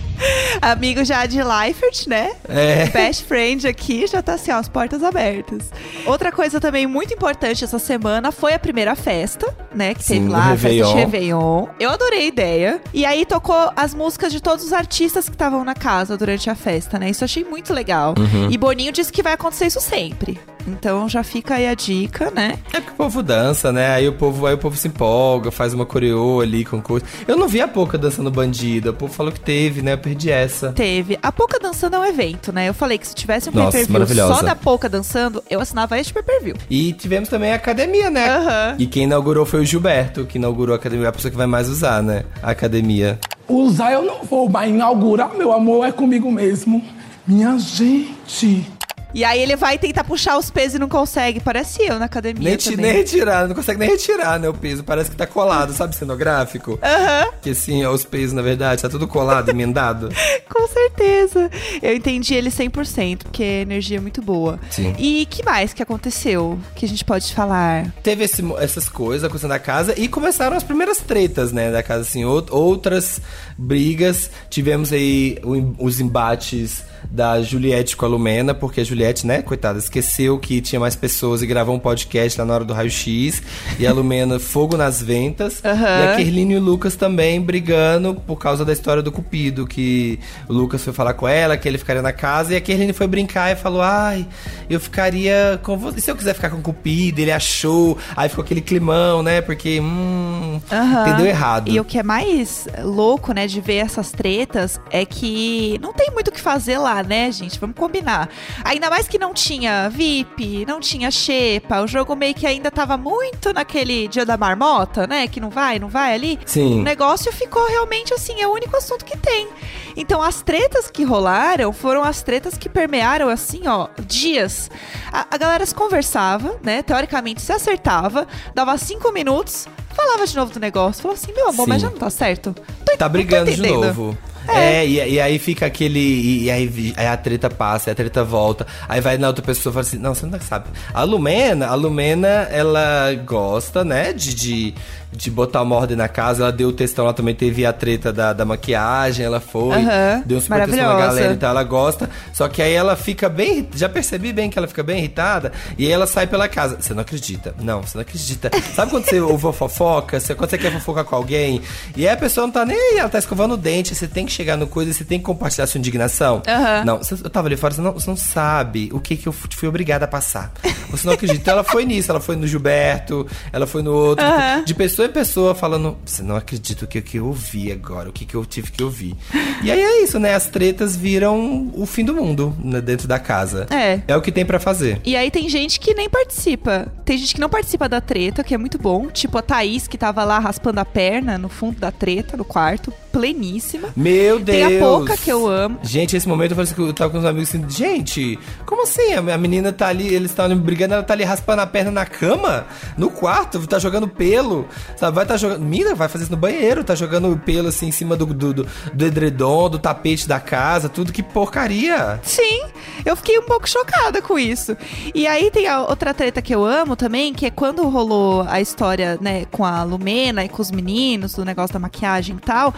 Amigo 0.60 1.04
já 1.04 1.26
de 1.26 1.42
Leifert, 1.42 2.06
né? 2.06 2.32
É. 2.48 2.86
Best 2.86 3.24
friend 3.24 3.66
aqui 3.66 4.06
já 4.06 4.22
tá 4.22 4.34
assim, 4.34 4.50
ó, 4.50 4.56
as 4.56 4.68
portas 4.68 5.02
abertas. 5.02 5.70
Outra 6.06 6.30
coisa 6.30 6.60
também 6.60 6.86
muito 6.86 7.14
importante 7.14 7.64
essa 7.64 7.78
semana 7.78 8.32
foi 8.32 8.52
a 8.54 8.58
primeira 8.58 8.94
festa, 8.94 9.54
né? 9.74 9.94
Que 9.94 10.02
Sim, 10.02 10.20
teve 10.20 10.28
lá, 10.28 10.52
a 10.52 10.56
festa 10.56 10.84
de. 10.86 10.94
Réveillon. 10.94 11.66
Eu 11.78 11.90
adorei 11.90 12.20
a 12.20 12.26
ideia. 12.26 12.80
E 12.92 13.04
aí 13.04 13.24
tocou 13.24 13.72
as 13.76 13.94
músicas 13.94 14.32
de 14.32 14.40
todos 14.40 14.64
os 14.64 14.72
artistas 14.72 15.28
que 15.28 15.34
estavam 15.34 15.64
na 15.64 15.74
casa 15.74 16.16
durante 16.16 16.50
a 16.50 16.54
festa, 16.54 16.98
né? 16.98 17.10
Isso 17.10 17.22
eu 17.22 17.26
achei 17.26 17.44
muito 17.44 17.72
legal. 17.72 18.14
Uhum. 18.18 18.50
E 18.50 18.58
Boninho 18.58 18.92
disse 18.92 19.12
que 19.12 19.22
vai 19.22 19.32
acontecer 19.32 19.66
isso 19.66 19.80
sempre. 19.80 20.38
Então 20.66 21.08
já 21.08 21.22
fica 21.22 21.54
aí 21.54 21.68
a 21.68 21.74
dica, 21.74 22.30
né? 22.30 22.58
É 22.72 22.80
porque 22.80 22.92
o 22.92 22.96
povo 22.96 23.22
dança, 23.22 23.72
né? 23.72 23.88
Aí 23.88 24.08
o 24.08 24.12
povo, 24.12 24.46
aí 24.46 24.54
o 24.54 24.58
povo 24.58 24.76
se 24.76 24.88
empolga, 24.88 25.50
faz 25.50 25.74
uma 25.74 25.86
coreô 25.86 26.40
ali 26.40 26.64
com 26.64 26.80
coisa. 26.80 27.04
Eu 27.26 27.36
não 27.36 27.48
vi 27.48 27.60
a 27.60 27.68
Poca 27.68 27.98
dançando 27.98 28.30
bandida. 28.30 28.90
O 28.90 28.94
povo 28.94 29.12
falou 29.12 29.32
que 29.32 29.40
teve, 29.40 29.82
né? 29.82 29.94
Eu 29.94 29.98
perdi 29.98 30.30
essa. 30.30 30.72
Teve. 30.72 31.18
A 31.22 31.32
Pouca 31.32 31.58
dançando 31.58 31.96
é 31.96 31.98
um 31.98 32.04
evento, 32.04 32.52
né? 32.52 32.68
Eu 32.68 32.74
falei 32.74 32.98
que 32.98 33.06
se 33.06 33.14
tivesse 33.14 33.48
um 33.48 33.52
Nossa, 33.52 33.78
pay-per-view 33.78 34.26
só 34.28 34.42
da 34.42 34.54
Pouca 34.54 34.88
dançando, 34.88 35.42
eu 35.50 35.60
assinava 35.60 35.98
este 35.98 36.12
pay-per-view. 36.12 36.56
E 36.70 36.92
tivemos 36.92 37.28
também 37.28 37.52
a 37.52 37.56
academia, 37.56 38.10
né? 38.10 38.28
Aham. 38.28 38.76
E 38.78 38.86
quem 38.86 39.04
inaugurou 39.04 39.44
foi 39.44 39.60
o 39.60 39.64
Gilberto, 39.64 40.24
que 40.24 40.38
inaugurou 40.38 40.74
a 40.74 40.76
academia. 40.76 41.08
A 41.08 41.12
pessoa 41.12 41.30
que 41.30 41.36
vai 41.36 41.46
mais 41.46 41.68
usar, 41.68 42.02
né? 42.02 42.24
A 42.42 42.50
academia. 42.50 43.18
Usar 43.48 43.92
eu 43.92 44.02
não 44.02 44.24
vou, 44.24 44.48
mas 44.48 44.70
inaugurar, 44.70 45.34
meu 45.34 45.52
amor, 45.52 45.86
é 45.86 45.92
comigo 45.92 46.30
mesmo. 46.30 46.82
Minha 47.26 47.58
gente. 47.58 48.66
E 49.14 49.24
aí 49.24 49.40
ele 49.40 49.56
vai 49.56 49.78
tentar 49.78 50.04
puxar 50.04 50.38
os 50.38 50.50
pesos 50.50 50.76
e 50.76 50.78
não 50.78 50.88
consegue. 50.88 51.40
Parece 51.40 51.82
eu 51.82 51.98
na 51.98 52.06
academia 52.06 52.48
Nem, 52.50 52.56
também. 52.58 52.76
nem 52.78 52.92
retirar, 52.92 53.46
não 53.48 53.54
consegue 53.54 53.78
nem 53.78 53.88
retirar, 53.90 54.38
né? 54.38 54.48
O 54.48 54.54
peso. 54.54 54.82
Parece 54.84 55.10
que 55.10 55.16
tá 55.16 55.26
colado, 55.26 55.72
sabe? 55.72 55.94
Cenográfico. 55.94 56.78
Aham, 56.82 57.30
Que 57.42 57.50
assim, 57.50 57.84
ó, 57.84 57.92
os 57.92 58.04
pesos, 58.04 58.32
na 58.32 58.42
verdade, 58.42 58.82
tá 58.82 58.88
tudo 58.88 59.06
colado, 59.06 59.48
emendado. 59.50 60.08
com 60.50 60.66
certeza. 60.68 61.50
Eu 61.82 61.94
entendi 61.94 62.34
ele 62.34 62.50
100%, 62.50 63.18
porque 63.24 63.42
a 63.42 63.60
energia 63.62 63.98
é 63.98 64.00
muito 64.00 64.22
boa. 64.22 64.58
Sim. 64.70 64.94
E 64.98 65.26
que 65.26 65.44
mais 65.44 65.72
que 65.72 65.82
aconteceu 65.82 66.58
que 66.74 66.84
a 66.84 66.88
gente 66.88 67.04
pode 67.04 67.34
falar? 67.34 67.92
Teve 68.02 68.24
esse 68.24 68.42
essas 68.58 68.88
coisas 68.88 69.24
acontecendo 69.24 69.50
na 69.50 69.58
casa 69.58 69.94
e 69.98 70.08
começaram 70.08 70.56
as 70.56 70.62
primeiras 70.62 70.98
tretas, 70.98 71.52
né, 71.52 71.70
da 71.70 71.82
casa, 71.82 72.02
assim, 72.02 72.24
out- 72.24 72.50
outras 72.52 73.20
brigas. 73.58 74.30
Tivemos 74.50 74.92
aí 74.92 75.38
os 75.78 76.00
embates 76.00 76.84
da 77.10 77.40
Juliette 77.42 77.96
com 77.96 78.04
a 78.04 78.08
Lumena, 78.08 78.54
porque 78.54 78.80
a 78.80 78.84
Juliette, 78.84 79.26
né, 79.26 79.42
coitada, 79.42 79.78
esqueceu 79.78 80.38
que 80.38 80.60
tinha 80.60 80.80
mais 80.80 80.96
pessoas 80.96 81.42
e 81.42 81.46
gravou 81.46 81.74
um 81.74 81.78
podcast 81.78 82.38
lá 82.38 82.44
na 82.46 82.54
hora 82.54 82.64
do 82.64 82.72
raio-x. 82.72 83.42
E 83.78 83.86
a 83.86 83.92
Lumena, 83.94 84.38
fogo 84.38 84.76
nas 84.76 85.02
ventas. 85.02 85.62
Aham. 85.64 86.00
E 86.00 86.08
a 86.08 86.16
Kerline 86.16 86.54
e 86.54 86.56
o 86.56 86.60
Lucas 86.60 86.96
também 86.96 87.40
brigando 87.40 88.14
por 88.14 88.36
causa 88.36 88.64
da 88.64 88.72
história 88.72 89.02
do 89.02 89.10
Cupido, 89.12 89.66
que 89.66 90.18
o 90.48 90.52
Lucas 90.52 90.82
foi 90.84 90.92
falar 90.92 91.14
com 91.14 91.26
ela, 91.28 91.56
que 91.56 91.68
ele 91.68 91.78
ficaria 91.78 92.02
na 92.02 92.12
casa, 92.12 92.52
e 92.52 92.56
a 92.56 92.60
Kerline 92.60 92.92
foi 92.92 93.06
brincar 93.06 93.52
e 93.52 93.56
falou: 93.56 93.82
Ai, 93.82 94.26
eu 94.68 94.80
ficaria 94.80 95.58
com 95.62 95.76
você. 95.76 96.00
Se 96.00 96.10
eu 96.10 96.16
quiser 96.16 96.34
ficar 96.34 96.50
com 96.50 96.58
o 96.58 96.62
Cupido, 96.62 97.20
ele 97.20 97.32
achou. 97.32 97.96
Aí 98.16 98.28
ficou 98.28 98.42
aquele 98.44 98.60
climão, 98.60 99.22
né? 99.22 99.40
Porque, 99.40 99.80
hum, 99.80 100.60
Aham. 100.70 101.08
entendeu 101.08 101.26
errado. 101.26 101.70
E 101.70 101.78
o 101.80 101.84
que 101.84 101.98
é 101.98 102.02
mais 102.02 102.66
louco, 102.82 103.32
né, 103.32 103.46
de 103.46 103.60
ver 103.60 103.76
essas 103.76 104.10
tretas 104.10 104.80
é 104.90 105.04
que 105.04 105.78
não 105.80 105.92
tem 105.92 106.10
muito 106.10 106.28
o 106.28 106.32
que 106.32 106.40
fazer 106.40 106.78
lá, 106.78 106.91
né, 107.04 107.30
gente? 107.30 107.58
Vamos 107.60 107.76
combinar. 107.76 108.28
Ainda 108.64 108.90
mais 108.90 109.06
que 109.06 109.18
não 109.18 109.32
tinha 109.32 109.88
VIP, 109.88 110.66
não 110.66 110.80
tinha 110.80 111.10
Xepa, 111.10 111.80
o 111.80 111.86
jogo 111.86 112.16
meio 112.16 112.34
que 112.34 112.46
ainda 112.46 112.70
tava 112.70 112.96
muito 112.96 113.52
naquele 113.52 114.08
dia 114.08 114.26
da 114.26 114.36
marmota, 114.36 115.06
né? 115.06 115.28
Que 115.28 115.38
não 115.38 115.48
vai, 115.50 115.78
não 115.78 115.88
vai 115.88 116.12
ali. 116.14 116.38
Sim. 116.44 116.80
O 116.80 116.82
negócio 116.82 117.32
ficou 117.32 117.64
realmente 117.68 118.12
assim, 118.12 118.40
é 118.40 118.46
o 118.48 118.52
único 118.52 118.76
assunto 118.76 119.04
que 119.04 119.16
tem. 119.16 119.48
Então 119.96 120.20
as 120.22 120.42
tretas 120.42 120.90
que 120.90 121.04
rolaram 121.04 121.72
foram 121.72 122.02
as 122.02 122.22
tretas 122.22 122.56
que 122.58 122.68
permearam 122.68 123.28
assim, 123.28 123.68
ó, 123.68 123.88
dias. 124.06 124.70
A, 125.12 125.26
a 125.30 125.36
galera 125.38 125.64
se 125.64 125.74
conversava, 125.74 126.56
né? 126.62 126.82
Teoricamente 126.82 127.40
se 127.42 127.52
acertava, 127.52 128.26
dava 128.54 128.76
cinco 128.78 129.12
minutos, 129.12 129.68
falava 129.94 130.26
de 130.26 130.34
novo 130.34 130.52
do 130.52 130.58
negócio, 130.58 131.02
falou 131.02 131.14
assim, 131.14 131.32
meu 131.32 131.48
amor, 131.50 131.64
Sim. 131.64 131.68
mas 131.70 131.82
já 131.82 131.90
não 131.90 131.98
tá 131.98 132.10
certo? 132.10 132.54
Tô- 132.84 132.96
Tá 132.96 133.08
brigando 133.08 133.50
de 133.50 133.60
novo. 133.60 134.16
É, 134.48 134.86
e, 134.86 135.14
e 135.14 135.20
aí 135.20 135.38
fica 135.38 135.66
aquele. 135.66 136.00
E, 136.00 136.44
e 136.44 136.50
aí, 136.50 136.94
aí 136.96 137.06
a 137.06 137.16
treta 137.16 137.48
passa, 137.48 137.90
a 137.90 137.94
treta 137.94 138.24
volta. 138.24 138.66
Aí 138.88 139.00
vai 139.00 139.18
na 139.18 139.28
outra 139.28 139.44
pessoa 139.44 139.70
e 139.70 139.74
fala 139.74 139.86
assim: 139.86 139.98
Não, 139.98 140.14
você 140.14 140.26
não 140.26 140.40
sabe. 140.40 140.66
A 140.92 141.02
Lumena, 141.02 141.66
a 141.68 141.74
Lumena, 141.74 142.48
ela 142.50 143.12
gosta, 143.24 143.84
né, 143.84 144.12
de, 144.12 144.34
de, 144.34 144.74
de 145.12 145.30
botar 145.30 145.62
uma 145.62 145.76
ordem 145.76 145.96
na 145.96 146.08
casa. 146.08 146.42
Ela 146.42 146.52
deu 146.52 146.68
o 146.68 146.72
textão, 146.72 147.04
ela 147.04 147.14
também 147.14 147.34
teve 147.34 147.64
a 147.66 147.72
treta 147.72 148.12
da, 148.12 148.32
da 148.32 148.44
maquiagem, 148.44 149.24
ela 149.24 149.40
foi. 149.40 149.76
Aham, 149.76 150.22
Deu 150.24 150.38
um 150.38 150.40
super 150.40 150.64
textão 150.64 150.86
na 150.86 150.98
galera, 150.98 151.32
então 151.34 151.50
ela 151.50 151.62
gosta. 151.62 152.08
Só 152.32 152.48
que 152.48 152.62
aí 152.62 152.72
ela 152.72 152.96
fica 152.96 153.28
bem. 153.28 153.68
Já 153.74 153.88
percebi 153.88 154.32
bem 154.32 154.48
que 154.50 154.58
ela 154.58 154.66
fica 154.66 154.82
bem 154.82 154.98
irritada. 154.98 155.52
E 155.78 155.86
aí 155.86 155.92
ela 155.92 156.06
sai 156.06 156.26
pela 156.26 156.48
casa. 156.48 156.78
Você 156.80 156.94
não 156.94 157.02
acredita. 157.02 157.54
Não, 157.60 157.82
você 157.82 157.98
não 157.98 158.02
acredita. 158.02 158.50
Sabe 158.74 158.90
quando 158.90 159.04
você 159.04 159.20
ouve 159.20 159.46
a 159.48 159.52
fofoca? 159.52 160.18
Você, 160.18 160.34
quando 160.34 160.50
você 160.50 160.58
quer 160.58 160.72
fofocar 160.72 161.04
com 161.04 161.16
alguém? 161.16 161.60
E 161.96 162.06
aí 162.08 162.14
a 162.14 162.16
pessoa 162.16 162.46
não 162.46 162.52
tá 162.52 162.64
nem 162.64 162.76
aí, 162.76 162.98
ela 162.98 163.08
tá 163.08 163.18
escovando 163.18 163.54
o 163.54 163.56
dente. 163.56 163.94
Você 163.94 164.08
tem 164.08 164.24
que 164.26 164.32
chegar 164.32 164.56
no 164.56 164.66
coisa, 164.66 164.92
você 164.92 165.04
tem 165.04 165.18
que 165.18 165.24
compartilhar 165.24 165.66
sua 165.66 165.78
indignação. 165.78 166.42
Aham. 166.46 166.84
Não, 166.84 167.00
eu 167.10 167.30
tava 167.30 167.48
ali 167.48 167.56
fora, 167.56 167.74
você 167.74 167.80
não, 167.80 167.92
você 167.92 168.08
não 168.08 168.16
sabe 168.16 168.88
o 168.92 169.00
que 169.00 169.16
que 169.16 169.28
eu 169.28 169.32
fui 169.32 169.68
obrigada 169.68 170.04
a 170.04 170.08
passar. 170.08 170.52
Você 170.90 171.06
não 171.06 171.14
acredita. 171.14 171.40
Então 171.40 171.52
ela 171.54 171.64
foi 171.64 171.84
nisso, 171.84 172.10
ela 172.10 172.20
foi 172.20 172.36
no 172.36 172.46
Gilberto, 172.46 173.26
ela 173.52 173.66
foi 173.66 173.82
no 173.82 173.92
outro. 173.92 174.24
Aham. 174.24 174.64
De 174.64 174.74
pessoa 175.02 175.06
em 175.06 175.12
pessoa 175.12 175.54
falando, 175.54 175.96
você 176.04 176.22
não 176.22 176.36
acredita 176.36 176.84
o 176.84 176.88
que, 176.88 177.00
que 177.00 177.16
eu 177.16 177.26
ouvi 177.26 177.72
agora, 177.72 178.08
o 178.08 178.12
que, 178.12 178.24
que 178.24 178.34
eu 178.34 178.44
tive 178.44 178.70
que 178.70 178.82
ouvir. 178.82 179.16
E 179.62 179.70
aí 179.70 179.80
é 179.80 180.02
isso, 180.02 180.18
né? 180.18 180.34
As 180.34 180.46
tretas 180.46 180.96
viram 180.96 181.70
o 181.74 181.86
fim 181.86 182.04
do 182.04 182.14
mundo 182.14 182.54
né, 182.62 182.80
dentro 182.80 183.08
da 183.08 183.18
casa. 183.18 183.66
É. 183.70 184.00
É 184.06 184.16
o 184.16 184.20
que 184.20 184.30
tem 184.30 184.44
pra 184.44 184.60
fazer. 184.60 185.00
E 185.04 185.16
aí 185.16 185.30
tem 185.30 185.48
gente 185.48 185.80
que 185.80 185.94
nem 185.94 186.08
participa. 186.08 186.92
Tem 187.04 187.16
gente 187.16 187.34
que 187.34 187.40
não 187.40 187.48
participa 187.48 187.88
da 187.88 188.00
treta, 188.00 188.44
que 188.44 188.54
é 188.54 188.58
muito 188.58 188.78
bom. 188.78 189.08
Tipo 189.08 189.38
a 189.38 189.42
Thaís, 189.42 189.88
que 189.88 189.96
tava 189.96 190.24
lá 190.24 190.38
raspando 190.38 190.80
a 190.80 190.84
perna 190.84 191.38
no 191.38 191.48
fundo 191.48 191.78
da 191.78 191.90
treta, 191.90 192.36
no 192.36 192.44
quarto, 192.44 192.92
pleníssima. 193.12 193.90
Meu 193.94 194.40
Deus! 194.40 194.68
Tem 194.68 194.78
a 194.78 194.80
Poca, 194.80 195.16
que 195.16 195.30
eu 195.30 195.46
amo. 195.46 195.78
Gente, 195.82 196.16
esse 196.16 196.26
momento 196.26 196.52
eu 196.52 196.56
falei 196.56 196.64
assim, 196.70 196.74
que 196.74 196.88
eu 196.88 196.92
tava 196.92 197.10
com 197.10 197.18
os 197.18 197.24
amigos 197.24 197.50
assim, 197.50 197.68
gente, 197.68 198.38
como 198.64 198.82
assim? 198.82 199.12
A 199.12 199.38
menina 199.38 199.72
tá 199.72 199.88
ali, 199.88 200.12
eles 200.12 200.30
estão 200.30 200.56
brigando, 200.56 200.94
ela 200.94 201.02
tá 201.02 201.12
ali 201.12 201.22
raspando 201.22 201.62
a 201.62 201.66
perna 201.66 201.90
na 201.90 202.06
cama, 202.06 202.66
no 202.96 203.10
quarto, 203.10 203.64
tá 203.66 203.78
jogando 203.78 204.08
pelo, 204.08 204.66
sabe? 204.96 205.14
Vai 205.14 205.26
tá 205.26 205.36
jogando. 205.36 205.60
Mina, 205.60 205.94
vai 205.94 206.08
fazer 206.08 206.24
isso 206.24 206.32
no 206.32 206.38
banheiro, 206.38 206.82
tá 206.82 206.94
jogando 206.94 207.36
pelo 207.44 207.68
assim 207.68 207.88
em 207.88 207.92
cima 207.92 208.16
do, 208.16 208.26
do, 208.26 208.54
do, 208.54 208.66
do 208.92 209.06
edredom, 209.06 209.68
do 209.68 209.78
tapete 209.78 210.26
da 210.26 210.40
casa, 210.40 210.88
tudo 210.88 211.12
que 211.12 211.22
porcaria. 211.22 212.18
Sim. 212.22 212.62
Eu 213.04 213.16
fiquei 213.16 213.38
um 213.38 213.42
pouco 213.42 213.68
chocada 213.68 214.20
com 214.22 214.38
isso. 214.38 214.76
E 215.14 215.26
aí 215.26 215.50
tem 215.50 215.66
a 215.66 215.82
outra 215.82 216.12
treta 216.14 216.40
que 216.42 216.54
eu 216.54 216.64
amo 216.64 216.96
também, 216.96 217.32
que 217.32 217.46
é 217.46 217.50
quando 217.50 217.88
rolou 217.88 218.42
a 218.48 218.60
história, 218.60 219.18
né, 219.20 219.44
com 219.50 219.64
a 219.64 219.82
Lumena 219.82 220.44
e 220.44 220.48
com 220.48 220.60
os 220.62 220.70
meninos, 220.70 221.34
do 221.34 221.44
negócio 221.44 221.72
da 221.74 221.78
maquiagem 221.80 222.36
e 222.36 222.40
tal, 222.40 222.74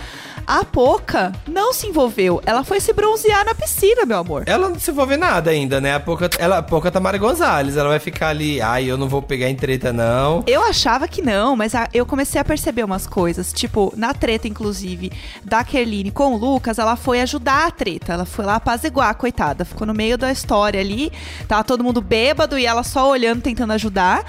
a 0.47 0.65
Poca 0.65 1.33
não 1.49 1.73
se 1.73 1.87
envolveu. 1.87 2.41
Ela 2.45 2.65
foi 2.65 2.81
se 2.81 2.93
bronzear 2.93 3.45
na 3.45 3.55
piscina, 3.55 4.05
meu 4.05 4.19
amor. 4.19 4.45
Ela 4.47 4.69
não 4.69 4.79
se 4.79 4.91
envolve 4.91 5.15
em 5.15 5.19
nada 5.19 5.51
ainda, 5.51 5.81
né? 5.81 5.95
A 5.95 6.01
pouca, 6.01 6.29
ela, 6.39 6.59
a 6.59 6.63
pouca 6.63 6.91
Tamara 6.91 7.17
Gonzalez, 7.19 7.77
ela 7.77 7.89
vai 7.89 7.99
ficar 7.99 8.29
ali, 8.29 8.61
ai, 8.61 8.85
eu 8.91 8.97
não 8.97 9.09
vou 9.09 9.23
pegar 9.23 9.49
em 9.49 9.55
treta, 9.57 9.93
não. 9.93 10.43
Eu 10.47 10.63
achava 10.63 11.09
que 11.09 11.23
não, 11.23 11.57
mas 11.57 11.75
a- 11.75 11.89
eu 11.95 12.05
comecei 12.05 12.41
a 12.41 12.45
perceber 12.45 12.85
umas 12.85 13.07
coisas. 13.07 13.53
Tipo, 13.53 13.93
na 13.97 14.13
treta, 14.13 14.47
inclusive, 14.49 15.11
da 15.45 15.65
Kerline 15.65 16.11
com 16.11 16.35
o 16.35 16.37
Lucas, 16.37 16.79
ela 16.79 16.97
foi 16.97 17.21
ajudar 17.21 17.67
a 17.67 17.71
treta. 17.71 18.13
Ela 18.13 18.25
foi 18.25 18.45
lá 18.45 18.57
apaziguar, 18.57 19.15
coitada. 19.15 19.65
Ficou 19.65 19.87
no 19.87 19.95
meio 19.95 20.04
da 20.19 20.31
história 20.31 20.81
ali. 20.81 21.11
Tava 21.49 21.65
todo 21.65 21.83
mundo 21.83 22.01
bêbado 22.01 22.59
e 22.59 22.67
ela 22.67 22.83
só 22.83 23.09
olhando, 23.09 23.43
tentando 23.43 23.73
ajudar. 23.73 24.25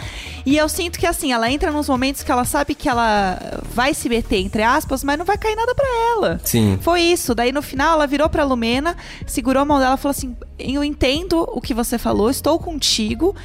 E 0.46 0.58
eu 0.58 0.70
sinto 0.70 1.00
que, 1.00 1.08
assim, 1.08 1.34
ela 1.34 1.52
entra 1.52 1.72
nos 1.72 1.90
momentos 1.90 2.24
que 2.24 2.32
ela 2.32 2.46
sabe 2.46 2.76
que 2.76 2.88
ela 2.88 3.40
vai 3.74 3.94
se 3.94 4.08
meter, 4.08 4.38
entre 4.38 4.62
aspas, 4.64 5.04
mas 5.04 5.18
não 5.18 5.26
vai 5.26 5.38
cair 5.38 5.56
nada 5.56 5.74
pra 5.74 5.88
ela. 6.12 6.40
Sim. 6.44 6.78
Foi 6.82 7.02
isso. 7.02 7.34
Daí 7.34 7.52
no 7.52 7.62
final 7.62 7.94
ela 7.94 8.08
virou 8.08 8.30
pra 8.30 8.44
Lumena, 8.44 8.96
segurou 9.26 9.62
a 9.62 9.66
mão 9.66 9.80
dela 9.80 9.96
e 9.96 9.98
falou 9.98 10.12
assim: 10.12 10.36
Eu 10.58 10.84
entendo 10.84 11.48
o 11.52 11.60
que 11.60 11.74
você 11.74 11.98
falou, 11.98 12.30
estou 12.30 12.60
contigo, 12.60 13.36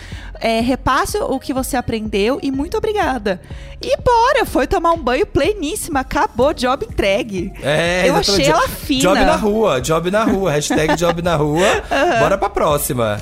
é, 0.41 0.61
repasse 0.61 1.19
o 1.19 1.39
que 1.39 1.53
você 1.53 1.77
aprendeu 1.77 2.39
e 2.43 2.51
muito 2.51 2.77
obrigada. 2.77 3.41
E 3.81 3.97
bora, 3.99 4.45
foi 4.45 4.67
tomar 4.67 4.93
um 4.93 4.99
banho 5.03 5.27
pleníssima, 5.27 6.01
acabou, 6.01 6.53
job 6.53 6.85
entregue. 6.85 7.53
É, 7.63 8.09
Eu 8.09 8.17
achei 8.17 8.47
ela 8.47 8.69
fina. 8.69 9.01
Job 9.03 9.21
na 9.21 9.37
rua, 9.37 9.81
job 9.81 10.11
na 10.11 10.25
rua, 10.25 10.51
hashtag 10.53 10.97
job 10.97 11.23
na 11.23 11.37
rua. 11.37 11.67
Bora 12.21 12.37
pra 12.37 12.51
próxima. 12.51 13.19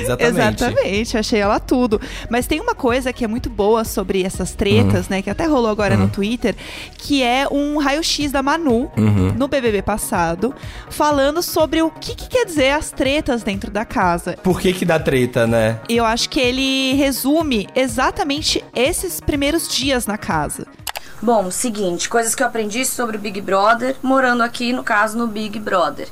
Exatamente. 0.00 0.62
Exatamente, 0.64 1.18
achei 1.18 1.40
ela 1.40 1.60
tudo. 1.60 2.00
Mas 2.30 2.46
tem 2.46 2.60
uma 2.60 2.74
coisa 2.74 3.12
que 3.12 3.24
é 3.24 3.28
muito 3.28 3.50
boa 3.50 3.84
sobre 3.84 4.22
essas 4.22 4.52
tretas, 4.52 5.08
né? 5.08 5.22
Que 5.22 5.30
até 5.30 5.46
rolou 5.46 5.70
agora 5.70 5.96
no 5.96 6.08
Twitter, 6.08 6.54
que 6.96 7.22
é 7.22 7.46
um 7.50 7.78
raio-x 7.78 8.32
da 8.32 8.42
Manu 8.42 8.90
no 9.36 9.48
BBB 9.48 9.82
passado, 9.82 10.54
falando 10.90 11.42
sobre 11.42 11.82
o 11.82 11.90
que, 11.90 12.14
que 12.14 12.28
quer 12.28 12.44
dizer 12.44 12.70
as 12.70 12.90
tretas 12.90 13.42
dentro 13.42 13.70
da 13.70 13.84
casa. 13.84 14.36
Por 14.42 14.60
que 14.60 14.72
que 14.72 14.84
dá 14.84 14.98
treta, 14.98 15.46
né? 15.46 15.80
E 15.88 15.96
eu 15.96 16.04
acho 16.04 16.28
que 16.28 16.40
ele 16.40 16.94
resume 16.94 17.68
exatamente 17.74 18.64
esses 18.74 19.20
primeiros 19.20 19.68
dias 19.68 20.06
na 20.06 20.16
casa. 20.16 20.66
Bom, 21.20 21.50
seguinte, 21.52 22.08
coisas 22.08 22.34
que 22.34 22.42
eu 22.42 22.46
aprendi 22.46 22.84
sobre 22.84 23.16
o 23.16 23.20
Big 23.20 23.40
Brother, 23.40 23.94
morando 24.02 24.42
aqui, 24.42 24.72
no 24.72 24.82
caso, 24.82 25.16
no 25.16 25.28
Big 25.28 25.58
Brother. 25.60 26.08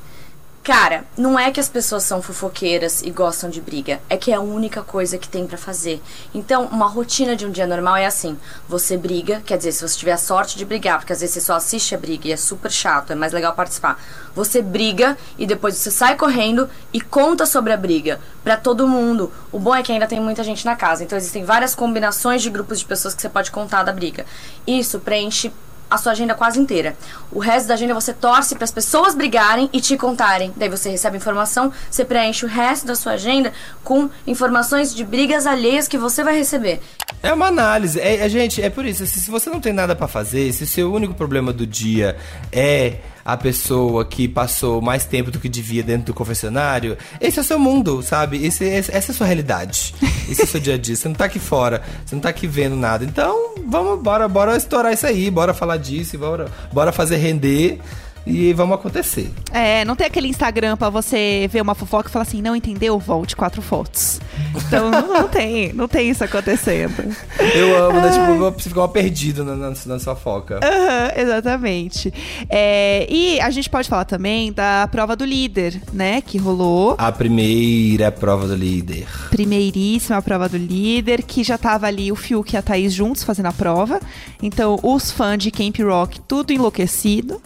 Cara, 0.63 1.07
não 1.17 1.39
é 1.39 1.51
que 1.51 1.59
as 1.59 1.71
pessoas 1.71 2.03
são 2.03 2.21
fofoqueiras 2.21 3.01
e 3.01 3.11
gostam 3.11 3.49
de 3.49 3.63
briga, 3.63 3.99
é 4.11 4.17
que 4.19 4.31
é 4.31 4.35
a 4.35 4.43
única 4.43 4.83
coisa 4.83 5.17
que 5.17 5.27
tem 5.27 5.47
pra 5.47 5.57
fazer. 5.57 6.03
Então, 6.35 6.67
uma 6.67 6.87
rotina 6.87 7.35
de 7.35 7.47
um 7.47 7.51
dia 7.51 7.67
normal 7.67 7.97
é 7.97 8.05
assim: 8.05 8.37
você 8.69 8.95
briga, 8.95 9.41
quer 9.47 9.57
dizer, 9.57 9.73
se 9.73 9.81
você 9.81 9.99
tiver 9.99 10.13
a 10.13 10.19
sorte 10.19 10.59
de 10.59 10.67
brigar, 10.67 10.99
porque 10.99 11.15
às 11.15 11.23
vezes 11.23 11.33
você 11.33 11.41
só 11.41 11.55
assiste 11.55 11.95
a 11.95 11.99
briga 11.99 12.29
e 12.29 12.33
é 12.33 12.37
super 12.37 12.71
chato, 12.71 13.11
é 13.11 13.15
mais 13.15 13.33
legal 13.33 13.55
participar. 13.55 13.99
Você 14.35 14.61
briga 14.61 15.17
e 15.39 15.47
depois 15.47 15.77
você 15.77 15.91
sai 15.91 16.15
correndo 16.15 16.69
e 16.93 17.01
conta 17.01 17.47
sobre 17.47 17.73
a 17.73 17.77
briga 17.77 18.21
pra 18.45 18.59
todo 18.59 18.87
mundo. 18.87 19.33
O 19.51 19.59
bom 19.59 19.75
é 19.75 19.83
que 19.83 19.91
ainda 19.91 20.07
tem 20.07 20.21
muita 20.21 20.45
gente 20.45 20.67
na 20.67 20.77
casa, 20.77 21.03
então 21.03 21.17
existem 21.17 21.43
várias 21.43 21.75
combinações 21.75 22.43
de 22.43 22.51
grupos 22.51 22.81
de 22.81 22.85
pessoas 22.85 23.15
que 23.15 23.23
você 23.23 23.31
pode 23.31 23.51
contar 23.51 23.83
da 23.83 23.93
briga. 23.93 24.27
Isso 24.67 25.01
preenche 25.01 25.51
a 25.91 25.99
sua 25.99 26.13
agenda 26.13 26.35
quase 26.35 26.61
inteira. 26.61 26.97
O 27.33 27.39
resto 27.39 27.67
da 27.67 27.75
agenda 27.75 27.93
você 27.93 28.13
torce 28.13 28.55
para 28.55 28.65
as 28.65 28.71
pessoas 28.71 29.15
brigarem 29.15 29.69
e 29.73 29.81
te 29.81 29.97
contarem. 29.97 30.53
Daí 30.57 30.69
você 30.69 30.91
recebe 30.91 31.17
informação, 31.17 31.73
você 31.91 32.05
preenche 32.05 32.45
o 32.45 32.49
resto 32.49 32.87
da 32.87 32.95
sua 32.95 33.13
agenda 33.13 33.53
com 33.83 34.09
informações 34.27 34.95
de 34.95 35.05
brigas 35.05 35.47
alheias 35.47 35.89
que 35.89 35.99
você 35.99 36.23
vai 36.23 36.37
receber. 36.37 36.81
É 37.23 37.33
uma 37.33 37.47
análise. 37.47 38.01
É, 38.01 38.25
é, 38.25 38.29
gente, 38.29 38.63
é 38.63 38.71
por 38.71 38.85
isso. 38.85 39.05
Se, 39.07 39.21
se 39.21 39.31
você 39.31 39.51
não 39.51 39.61
tem 39.61 39.73
nada 39.73 39.95
pra 39.97 40.09
fazer, 40.09 40.53
se 40.53 40.67
seu 40.67 40.93
único 40.93 41.15
problema 41.15 41.53
do 41.53 41.67
dia 41.67 42.17
é 42.53 42.99
a 43.25 43.37
pessoa 43.37 44.05
que 44.05 44.27
passou 44.29 44.81
mais 44.81 45.05
tempo 45.05 45.31
do 45.31 45.39
que 45.39 45.49
devia 45.49 45.83
dentro 45.83 46.07
do 46.07 46.15
confessionário, 46.15 46.97
esse 47.21 47.39
é 47.39 47.43
o 47.43 47.45
seu 47.45 47.59
mundo, 47.59 48.03
sabe? 48.03 48.45
Esse, 48.45 48.65
esse- 48.65 48.91
essa 48.95 49.11
é 49.11 49.13
a 49.13 49.17
sua 49.17 49.27
realidade. 49.27 49.95
Esse 50.29 50.43
é 50.43 50.45
o 50.45 50.49
seu 50.49 50.61
dia 50.61 50.75
a 50.75 50.79
dia. 50.79 50.95
Você 50.97 51.09
não 51.09 51.15
tá 51.15 51.25
aqui 51.25 51.39
fora, 51.39 51.83
você 52.07 52.15
não 52.15 52.23
tá 52.23 52.29
aqui 52.29 52.47
vendo 52.47 52.77
nada. 52.77 53.05
Então, 53.05 53.55
vamos, 53.67 54.01
bora, 54.03 54.29
bora 54.29 54.57
estourar 54.57 54.93
isso 54.93 55.07
aí, 55.07 55.31
bora 55.31 55.53
falar 55.53 55.77
disso, 55.77 56.17
bora, 56.19 56.49
bora 56.73 56.93
fazer 56.93 57.17
render 57.17 57.81
e 58.27 58.53
vamos 58.53 58.75
acontecer. 58.75 59.31
É, 59.53 59.85
não 59.85 59.97
tem 59.97 60.07
aquele 60.07 60.29
Instagram 60.29 60.77
pra 60.77 60.91
você 60.91 61.49
ver 61.51 61.61
uma 61.61 61.75
fofoca 61.75 62.09
e 62.09 62.13
falar 62.13 62.23
assim, 62.23 62.43
não 62.43 62.55
entendeu? 62.55 62.99
Volte 62.99 63.35
quatro 63.35 63.63
fotos. 63.63 64.21
Então 64.55 64.91
não, 64.91 65.09
não 65.09 65.29
tem, 65.29 65.73
não 65.73 65.89
tem 65.89 66.11
isso 66.11 66.23
acontecendo. 66.23 67.15
Eu 67.55 67.77
amo, 67.85 68.01
né? 68.01 68.11
Tipo, 68.11 68.53
você 68.53 68.69
fica 68.69 68.81
mal 68.81 68.89
perdido 68.89 69.45
na, 69.45 69.57
na, 69.57 69.73
na 69.87 69.99
sua 69.99 70.15
foca. 70.17 70.61
Aham, 70.63 71.13
exatamente. 71.17 72.13
É, 72.49 73.07
e 73.11 73.41
a 73.41 73.51
gente 73.51 73.69
pode 73.69 73.89
falar 73.89 74.05
também 74.05 74.53
da 74.53 74.89
prova 74.91 75.17
do 75.17 75.25
líder, 75.25 75.81
né? 75.93 76.21
Que 76.21 76.39
rolou. 76.39 76.95
A 76.99 77.13
primeira 77.13 78.11
prova 78.13 78.47
do 78.47 78.55
líder. 78.55 79.07
Primeiríssima 79.31 80.21
prova 80.23 80.49
do 80.49 80.57
líder, 80.57 81.23
que 81.23 81.43
já 81.43 81.57
tava 81.57 81.87
ali 81.87 82.13
o 82.13 82.17
Fiuk 82.17 82.55
e 82.55 82.57
a 82.57 82.63
Thaís 82.63 82.93
juntos 82.93 83.25
fazendo 83.25 83.47
a 83.47 83.53
prova. 83.53 84.01
Então, 84.43 84.79
os 84.83 85.11
fãs 85.11 85.39
de 85.39 85.51
Camp 85.51 85.79
Rock, 85.81 86.21
tudo 86.21 86.53
enlouquecido, 86.53 87.41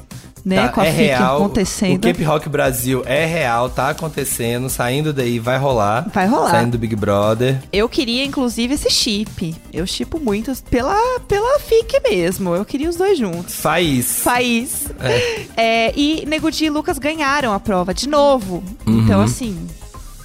né? 0.45 0.57
Tá, 0.57 0.69
com 0.69 0.81
a 0.81 0.87
é 0.87 0.91
FIC 0.93 1.03
real. 1.07 1.37
acontecendo. 1.37 1.97
O 1.97 2.01
Camp 2.01 2.21
Rock 2.27 2.49
Brasil 2.49 3.03
é 3.07 3.25
real, 3.25 3.71
tá 3.71 3.91
acontecendo, 3.91 4.69
saindo 4.69 5.13
daí 5.13 5.39
vai 5.39 5.57
rolar. 5.59 6.09
Vai 6.13 6.27
rolar. 6.27 6.51
Saindo 6.51 6.73
do 6.73 6.79
Big 6.79 6.95
Brother. 6.95 7.61
Eu 7.73 7.89
queria, 7.89 8.25
inclusive, 8.25 8.75
esse 8.75 8.91
chip. 8.91 9.55
Eu 9.73 9.87
chipo 9.87 10.21
muito 10.21 10.53
pela, 10.71 10.97
pela 11.27 11.59
FIC 11.61 12.01
mesmo. 12.09 12.55
Eu 12.55 12.65
queria 12.65 12.89
os 12.91 12.97
dois 12.97 13.17
juntos. 13.19 13.55
Faz. 13.55 14.21
Faz. 14.23 14.85
É, 15.57 15.93
e 15.97 16.25
Nego 16.27 16.51
Di 16.51 16.65
e 16.67 16.71
Lucas 16.71 16.99
ganharam 16.99 17.53
a 17.53 17.61
prova 17.61 17.95
de 17.95 18.09
novo. 18.09 18.63
Então, 18.87 19.19
Uhum. 19.19 19.25
assim. 19.25 19.67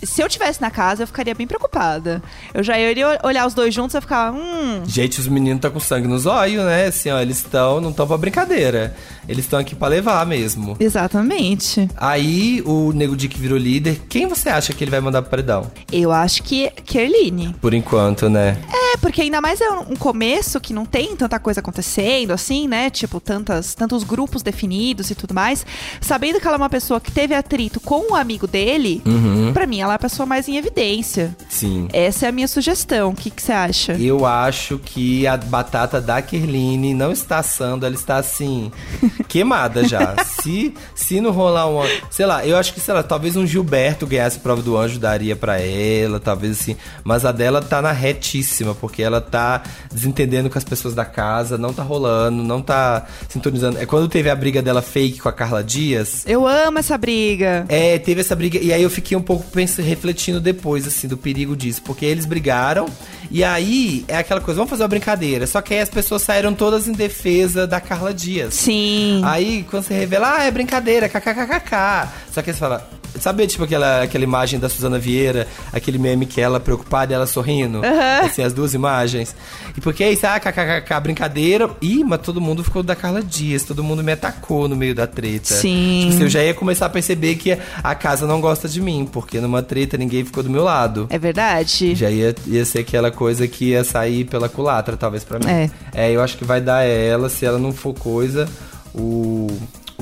Se 0.04 0.22
eu 0.22 0.30
tivesse 0.30 0.62
na 0.62 0.72
casa, 0.72 1.04
eu 1.04 1.08
ficaria 1.08 1.36
bem 1.36 1.46
preocupada. 1.48 2.22
Eu 2.54 2.64
já 2.64 2.80
iria 2.80 3.20
olhar 3.24 3.46
os 3.46 3.54
dois 3.54 3.74
juntos 3.74 3.96
e 3.96 4.02
ficar, 4.02 4.32
hum, 4.32 4.84
Gente, 4.86 5.20
os 5.20 5.28
meninos 5.28 5.62
tá 5.62 5.70
com 5.70 5.80
sangue 5.80 6.08
nos 6.08 6.26
olhos, 6.26 6.64
né? 6.64 6.86
Assim, 6.88 7.10
ó, 7.10 7.20
eles 7.20 7.38
estão, 7.38 7.82
não 7.82 7.90
estão 7.90 8.08
pra 8.08 8.18
brincadeira. 8.18 8.96
Eles 9.28 9.46
estão 9.46 9.60
aqui 9.60 9.76
pra 9.76 9.88
levar 9.88 10.26
mesmo. 10.26 10.76
exatamente. 10.80 11.88
Aí, 11.98 12.62
o 12.66 12.92
Nego 12.94 13.16
Di 13.16 13.28
que 13.28 13.40
virou 13.40 13.58
líder, 13.58 14.02
quem 14.10 14.28
você 14.28 14.50
acha 14.50 14.74
que 14.74 14.84
ele 14.84 14.92
vai 14.92 15.02
mandar 15.02 15.22
pro 15.22 15.32
paredão? 15.32 15.70
Eu 15.92 16.12
acho 16.12 16.44
que 16.44 16.70
Kerline. 16.86 17.54
Por 17.62 17.74
enquanto, 17.74 18.30
né? 18.30 18.58
É, 18.72 18.98
porque 18.98 19.22
ainda 19.22 19.42
mais 19.42 19.60
é 19.62 19.70
um 19.70 19.96
começo 19.96 20.60
que 20.60 20.74
não 20.74 20.86
tem 20.86 21.16
tanta 21.16 21.38
coisa 21.40 21.60
acontecendo, 21.60 22.32
assim, 22.32 22.68
né? 22.68 22.90
Tipo, 22.90 23.20
tantas, 23.20 23.74
tantos 23.76 24.04
grupos 24.04 24.42
definidos 24.42 25.12
e 25.12 25.16
tudo 25.16 25.34
mais. 25.34 25.66
Sabendo 26.02 26.40
que 26.40 26.48
ela 26.48 26.56
é 26.56 26.58
uma 26.58 26.70
pessoa 26.70 27.00
que 27.00 27.12
teve 27.12 27.36
atrito 27.36 27.80
com 27.80 28.12
o 28.12 28.16
amigo 28.16 28.48
dele, 28.48 29.02
Uhum. 29.06 29.52
pra 29.54 29.68
mim 29.68 29.80
ela 29.82 29.89
é 29.92 29.96
a 29.96 30.00
pessoa 30.00 30.26
mais 30.26 30.48
em 30.48 30.58
evidência. 30.58 31.36
Sim. 31.50 31.88
Essa 31.94 32.26
é 32.26 32.30
a 32.30 32.32
minha 32.32 32.48
sugestão. 32.48 33.10
O 33.12 33.16
que 33.16 33.30
que 33.30 33.42
você 33.42 33.52
acha? 33.52 33.94
Eu 33.94 34.26
acho 34.26 34.78
que 34.80 35.26
a 35.28 35.38
batata 35.38 36.00
da 36.02 36.22
Kerline 36.22 36.94
não 36.94 37.12
está 37.12 37.40
assando, 37.40 37.86
ela 37.86 37.96
está 37.96 38.18
assim, 38.18 38.72
queimada 39.28 39.88
já. 39.88 40.16
se, 40.42 40.74
se 40.96 41.22
não 41.22 41.32
rolar 41.32 41.68
uma. 41.68 41.86
Sei 42.10 42.26
lá, 42.26 42.46
eu 42.46 42.58
acho 42.58 42.74
que, 42.74 42.80
sei 42.80 42.94
lá, 42.94 43.04
talvez 43.04 43.36
um 43.36 43.46
Gilberto 43.46 44.06
ganhasse 44.06 44.38
a 44.38 44.42
prova 44.42 44.62
do 44.62 44.78
anjo, 44.78 45.00
daria 45.00 45.36
pra 45.36 45.60
ela, 45.60 46.20
talvez 46.20 46.60
assim. 46.60 46.76
Mas 47.04 47.26
a 47.26 47.32
dela 47.32 47.62
tá 47.62 47.82
na 47.82 47.92
retíssima, 47.92 48.76
porque 48.76 49.02
ela 49.02 49.22
tá 49.22 49.64
desentendendo 49.92 50.50
com 50.50 50.58
as 50.58 50.64
pessoas 50.64 50.94
da 50.94 51.06
casa, 51.06 51.58
não 51.58 51.74
tá 51.74 51.84
rolando, 51.84 52.44
não 52.44 52.62
tá 52.62 53.08
sintonizando. 53.28 53.78
É 53.80 53.86
quando 53.86 54.08
teve 54.08 54.30
a 54.30 54.36
briga 54.36 54.62
dela 54.62 54.82
fake 54.82 55.20
com 55.20 55.30
a 55.30 55.34
Carla 55.34 55.64
Dias. 55.64 56.24
Eu 56.26 56.48
amo 56.48 56.80
essa 56.80 56.98
briga. 56.98 57.66
É, 57.70 57.98
teve 57.98 58.22
essa 58.22 58.36
briga. 58.36 58.60
E 58.60 58.72
aí 58.74 58.82
eu 58.82 58.90
fiquei 58.90 59.18
um 59.18 59.22
pouco 59.22 59.46
pensando, 59.52 59.79
refletindo 59.82 60.40
depois, 60.40 60.88
assim, 60.88 61.08
do 61.08 61.18
perigo 61.18 61.56
disso. 61.56 61.82
Porque 61.84 62.06
eles 62.06 62.26
brigaram. 62.26 62.88
E 63.32 63.44
aí 63.44 64.04
é 64.08 64.18
aquela 64.18 64.42
coisa, 64.42 64.58
vamos 64.58 64.70
fazer 64.70 64.84
uma 64.84 64.90
brincadeira. 64.90 65.46
Só 65.46 65.62
que 65.62 65.74
aí 65.74 65.80
as 65.80 65.90
pessoas 65.90 66.22
saíram 66.22 66.54
todas 66.54 66.88
em 66.88 66.94
defesa 66.94 67.68
da 67.68 67.80
Carla 67.80 68.14
Dias. 68.14 68.54
Sim. 68.54 69.22
Aí 69.24 69.66
quando 69.70 69.84
você 69.84 69.94
revela, 69.94 70.38
ah, 70.38 70.44
é 70.44 70.52
brincadeira, 70.52 71.08
kkkk. 71.08 72.10
Só 72.32 72.42
que 72.42 72.52
você 72.52 72.60
fala. 72.60 72.99
Sabe, 73.20 73.48
tipo, 73.48 73.64
aquela, 73.64 74.04
aquela 74.04 74.24
imagem 74.24 74.60
da 74.60 74.70
Suzana 74.70 75.00
Vieira, 75.00 75.48
aquele 75.74 75.98
meme 75.98 76.26
que 76.26 76.40
ela 76.40 76.60
preocupada 76.60 77.14
e 77.14 77.16
ela 77.16 77.26
sorrindo? 77.26 77.82
Assim, 78.24 78.44
as 78.44 78.54
duas 78.54 78.74
imagens. 78.74 79.36
E 79.76 79.82
porque 79.82 80.04
aí, 80.04 80.20
ah, 80.24 80.40
kkkk, 80.40 81.00
brincadeira. 81.02 81.70
Ih, 81.82 82.04
mas 82.04 82.22
todo 82.22 82.40
mundo 82.40 82.64
ficou 82.64 82.84
da 82.84 82.96
Carla 82.96 83.22
Dias, 83.22 83.64
todo 83.64 83.84
mundo 83.84 84.04
me 84.04 84.12
atacou 84.12 84.68
no 84.68 84.76
meio 84.76 84.94
da 84.94 85.08
treta. 85.08 85.54
Sim. 85.54 86.02
Tipo, 86.02 86.14
assim, 86.16 86.24
eu 86.24 86.30
já 86.30 86.44
ia 86.44 86.54
começar 86.54 86.86
a 86.86 86.90
perceber 86.90 87.36
que 87.36 87.58
a 87.84 87.96
casa 87.96 88.26
não 88.26 88.40
gosta 88.40 88.68
de 88.68 88.82
mim, 88.82 89.08
porque 89.12 89.40
numa 89.40 89.62
treta 89.62 89.98
ninguém 89.98 90.24
ficou 90.24 90.44
do 90.44 90.50
meu 90.50 90.64
lado. 90.64 91.08
É 91.10 91.18
verdade? 91.18 91.96
Já 91.96 92.10
ia, 92.10 92.36
ia 92.46 92.66
ser 92.66 92.80
aquela 92.80 93.12
coisa 93.12 93.48
que 93.48 93.70
ia 93.70 93.84
sair 93.84 94.26
pela 94.26 94.48
culatra, 94.48 94.96
talvez, 94.96 95.24
pra 95.24 95.40
mim. 95.40 95.48
É. 95.48 95.70
É, 95.94 96.12
eu 96.12 96.22
acho 96.22 96.38
que 96.38 96.46
vai 96.46 96.62
dar 96.62 96.84
ela, 96.84 97.30
se 97.30 97.46
ela 97.46 97.58
não 97.58 97.72
for 97.72 97.94
coisa, 97.94 98.48
o, 98.94 99.48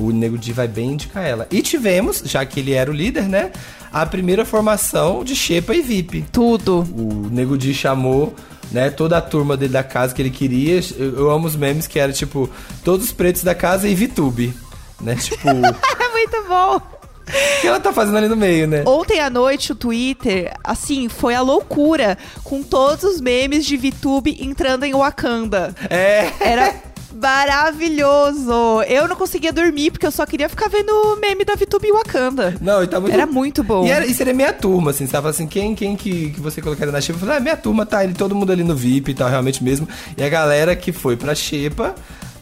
O 0.00 0.10
Nego 0.10 0.38
Di 0.38 0.52
vai 0.52 0.68
bem 0.68 0.92
indicar 0.92 1.24
ela. 1.26 1.46
E 1.50 1.60
tivemos, 1.62 2.22
já 2.24 2.44
que 2.46 2.60
ele 2.60 2.72
era 2.72 2.90
o 2.90 2.94
líder, 2.94 3.24
né? 3.28 3.50
A 3.92 4.04
primeira 4.06 4.44
formação 4.44 5.24
de 5.24 5.34
Xepa 5.34 5.74
e 5.74 5.82
VIP. 5.82 6.24
Tudo. 6.32 6.80
O 6.96 7.28
Nego 7.30 7.56
Di 7.58 7.74
chamou 7.74 8.34
né, 8.70 8.90
toda 8.90 9.16
a 9.18 9.20
turma 9.20 9.56
dele 9.56 9.72
da 9.72 9.82
casa 9.82 10.14
que 10.14 10.22
ele 10.22 10.30
queria. 10.30 10.80
Eu, 10.96 11.18
eu 11.18 11.30
amo 11.30 11.46
os 11.46 11.56
memes 11.56 11.86
que 11.86 11.98
era 11.98 12.12
tipo 12.12 12.48
todos 12.84 13.06
os 13.06 13.12
pretos 13.12 13.42
da 13.42 13.54
casa 13.54 13.88
e 13.88 13.94
VTube, 13.94 14.52
né? 15.00 15.14
Tipo, 15.16 15.48
É 15.48 15.52
muito 16.12 16.48
bom. 16.48 16.76
o 16.76 17.60
que 17.60 17.66
ela 17.66 17.80
tá 17.80 17.92
fazendo 17.92 18.18
ali 18.18 18.28
no 18.28 18.36
meio, 18.36 18.66
né? 18.66 18.84
Ontem 18.86 19.20
à 19.20 19.28
noite 19.30 19.72
o 19.72 19.74
Twitter, 19.74 20.52
assim, 20.62 21.08
foi 21.08 21.34
a 21.34 21.40
loucura 21.40 22.16
com 22.44 22.62
todos 22.62 23.04
os 23.04 23.20
memes 23.20 23.64
de 23.66 23.76
VTube 23.76 24.36
entrando 24.40 24.84
em 24.84 24.94
Wakanda. 24.94 25.74
É. 25.90 26.30
Era 26.40 26.74
maravilhoso. 27.12 28.82
Eu 28.88 29.08
não 29.08 29.16
conseguia 29.16 29.52
dormir 29.52 29.90
porque 29.90 30.06
eu 30.06 30.10
só 30.10 30.26
queria 30.26 30.48
ficar 30.48 30.68
vendo 30.68 30.90
o 30.90 31.16
meme 31.16 31.44
da 31.44 31.54
VTube 31.54 31.90
Wakanda. 31.92 32.56
Não, 32.60 32.82
e 32.82 32.86
tá 32.86 33.00
muito 33.00 33.12
Era 33.12 33.26
muito 33.26 33.62
bom. 33.62 33.86
E, 33.86 33.90
era, 33.90 34.06
e 34.06 34.14
seria 34.14 34.34
minha 34.34 34.52
turma, 34.52 34.90
assim, 34.90 35.06
você 35.06 35.12
tava 35.12 35.30
assim, 35.30 35.46
quem, 35.46 35.74
quem 35.74 35.96
que, 35.96 36.30
que 36.30 36.40
você 36.40 36.60
colocaria 36.60 36.92
na 36.92 37.00
Xepa? 37.00 37.16
Eu 37.16 37.20
falei, 37.20 37.36
ah, 37.36 37.40
minha 37.40 37.56
turma 37.56 37.86
tá 37.86 38.04
ele, 38.04 38.14
todo 38.14 38.34
mundo 38.34 38.52
ali 38.52 38.62
no 38.62 38.74
VIP 38.74 39.10
e 39.10 39.14
tal, 39.14 39.28
realmente 39.28 39.62
mesmo. 39.62 39.88
E 40.16 40.22
a 40.22 40.28
galera 40.28 40.74
que 40.76 40.92
foi 40.92 41.16
pra 41.16 41.34
Xepa 41.34 41.94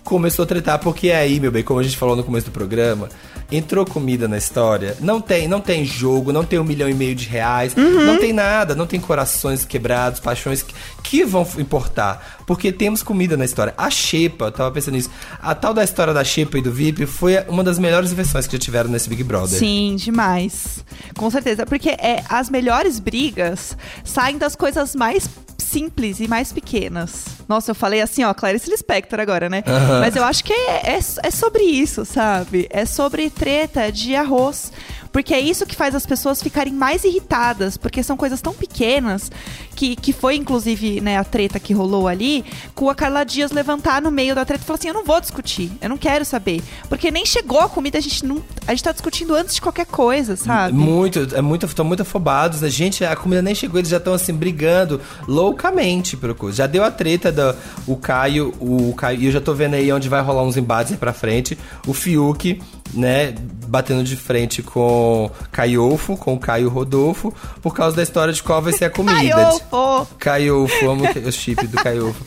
começou 0.05 0.45
a 0.45 0.47
tretar, 0.47 0.79
porque 0.79 1.11
aí, 1.11 1.41
meu 1.41 1.51
bem, 1.51 1.63
como 1.63 1.81
a 1.81 1.83
gente 1.83 1.97
falou 1.97 2.15
no 2.15 2.23
começo 2.23 2.47
do 2.47 2.53
programa, 2.53 3.09
entrou 3.51 3.85
comida 3.85 4.27
na 4.27 4.37
história. 4.37 4.97
Não 5.01 5.21
tem, 5.21 5.47
não 5.47 5.61
tem 5.61 5.85
jogo, 5.85 6.33
não 6.33 6.45
tem 6.45 6.59
um 6.59 6.65
milhão 6.65 6.89
e 6.89 6.95
meio 6.95 7.15
de 7.15 7.27
reais, 7.27 7.75
não 7.75 8.19
tem 8.19 8.33
nada, 8.33 8.75
não 8.75 8.87
tem 8.87 9.01
corações 9.01 9.65
quebrados, 9.65 10.21
paixões 10.21 10.63
que, 10.63 10.75
que 11.03 11.25
vão 11.25 11.47
importar. 11.59 12.39
Porque 12.47 12.73
temos 12.73 13.03
comida 13.03 13.37
na 13.37 13.45
história. 13.45 13.75
A 13.77 13.91
Xepa, 13.91 14.47
eu 14.47 14.53
tava 14.53 14.71
pensando 14.71 14.95
nisso, 14.95 15.11
a 15.41 15.55
tal 15.55 15.75
da 15.75 15.85
história 15.85 16.13
da 16.13 16.25
Xepa 16.25 16.59
e 16.59 16.63
do 16.63 16.73
VIP 16.73 17.07
foi 17.07 17.39
uma 17.49 17.63
das 17.63 17.79
melhores 17.79 18.13
versões 18.13 18.47
que 18.47 18.53
já 18.55 18.59
tiveram 18.59 18.91
nesse 18.91 19.09
Big 19.09 19.23
Brother. 19.23 19.59
Sim, 19.59 19.97
demais. 19.97 20.85
Com 21.17 21.31
certeza. 21.31 21.67
Porque 21.67 21.91
é, 21.91 22.23
as 22.29 22.51
melhores 22.51 22.99
brigas 22.99 23.77
saem 24.05 24.39
das 24.39 24.55
coisas 24.55 24.95
mais 24.95 25.29
simples 25.59 26.21
e 26.21 26.29
mais 26.29 26.53
pequenas. 26.53 27.36
Nossa, 27.49 27.71
eu 27.71 27.75
falei 27.75 28.01
assim, 28.01 28.25
ó, 28.25 28.35
Clarice 28.35 28.69
Lispector 28.69 29.21
agora, 29.21 29.49
né? 29.49 29.63
Mas 30.01 30.17
eu 30.17 30.25
acho 30.25 30.43
que 30.45 30.53
é, 30.53 30.95
é, 30.95 30.99
é 31.23 31.31
sobre 31.31 31.63
isso, 31.63 32.05
sabe? 32.05 32.67
É 32.71 32.85
sobre 32.85 33.31
treta 33.31 33.91
de 33.91 34.15
arroz. 34.15 34.73
Porque 35.17 35.33
é 35.33 35.41
isso 35.41 35.65
que 35.65 35.75
faz 35.75 35.95
as 35.95 36.05
pessoas 36.05 36.43
ficarem 36.43 36.75
mais 36.75 37.03
irritadas, 37.03 37.79
porque 37.79 38.03
são 38.03 38.19
coisas 38.19 38.43
tão 38.43 38.53
pequenas 38.53 39.31
que, 39.75 39.97
que 39.97 40.13
foi, 40.13 40.37
inclusive, 40.37 41.01
né, 41.01 41.17
a 41.17 41.25
treta 41.25 41.59
que 41.59 41.73
rolou 41.73 42.07
ali, 42.07 42.45
com 42.75 42.91
a 42.91 42.95
Carla 42.95 43.25
Dias 43.25 43.51
levantar 43.51 44.03
no 44.03 44.11
meio 44.11 44.35
da 44.35 44.45
treta 44.45 44.63
e 44.63 44.67
falar 44.67 44.79
assim: 44.79 44.89
eu 44.89 44.95
não 44.95 45.07
vou 45.07 45.19
discutir, 45.19 45.73
eu 45.81 45.89
não 45.89 45.97
quero 45.97 46.23
saber. 46.23 46.63
Porque 46.91 47.11
nem 47.11 47.25
chegou 47.25 47.61
a 47.61 47.69
comida, 47.69 47.97
a 47.97 48.01
gente 48.01 48.27
não. 48.27 48.43
A 48.67 48.73
gente 48.73 48.85
tá 48.85 48.93
discutindo 48.93 49.35
antes 49.35 49.55
de 49.55 49.61
qualquer 49.63 49.87
coisa, 49.87 50.37
sabe? 50.37 50.75
Muito, 50.75 51.35
é 51.35 51.41
muito, 51.41 51.65
estão 51.65 51.85
muito 51.85 52.03
afobados. 52.03 52.63
A 52.63 52.69
gente, 52.69 53.03
a 53.03 53.17
comida 53.17 53.41
nem 53.41 53.55
chegou, 53.55 53.81
eles 53.81 53.91
já 53.91 53.97
estão 53.97 54.13
assim 54.13 54.35
brigando 54.35 55.01
loucamente 55.27 56.15
pelo 56.15 56.35
coisa. 56.35 56.59
Já 56.59 56.67
deu 56.67 56.85
a 56.85 56.91
treta 56.91 57.33
da 57.37 57.55
o 57.87 57.97
Caio, 57.97 58.53
o 58.61 58.93
Caio, 58.97 59.21
e 59.21 59.27
eu 59.27 59.33
já 59.33 59.41
tô 59.41 59.55
vendo 59.55 59.75
aí 59.75 59.93
onde 59.93 60.09
vai 60.09 60.21
rolar 60.23 60.43
uns 60.43 60.57
embates 60.57 60.93
aí 60.93 60.99
pra 60.99 61.13
frente. 61.13 61.57
O 61.87 61.93
Fiuk, 61.93 62.61
né, 62.95 63.35
batendo 63.69 64.03
de 64.05 64.17
frente 64.17 64.63
com 64.63 65.31
Caiofo, 65.53 66.17
com 66.17 66.35
o 66.35 66.39
Caio 66.39 66.69
Rodolfo, 66.69 67.33
por 67.63 67.75
causa 67.75 67.97
da 67.97 68.03
história 68.03 68.33
de 68.33 68.43
qual 68.43 68.61
vai 68.63 68.73
ser 68.73 68.87
a 68.87 68.91
comida. 68.91 69.35
Caiofo! 69.35 70.09
Caiofo, 70.19 70.89
amo 70.91 71.05
o 71.27 71.33
chip 71.33 71.67
do 71.67 71.77
Caiofo. 71.77 72.25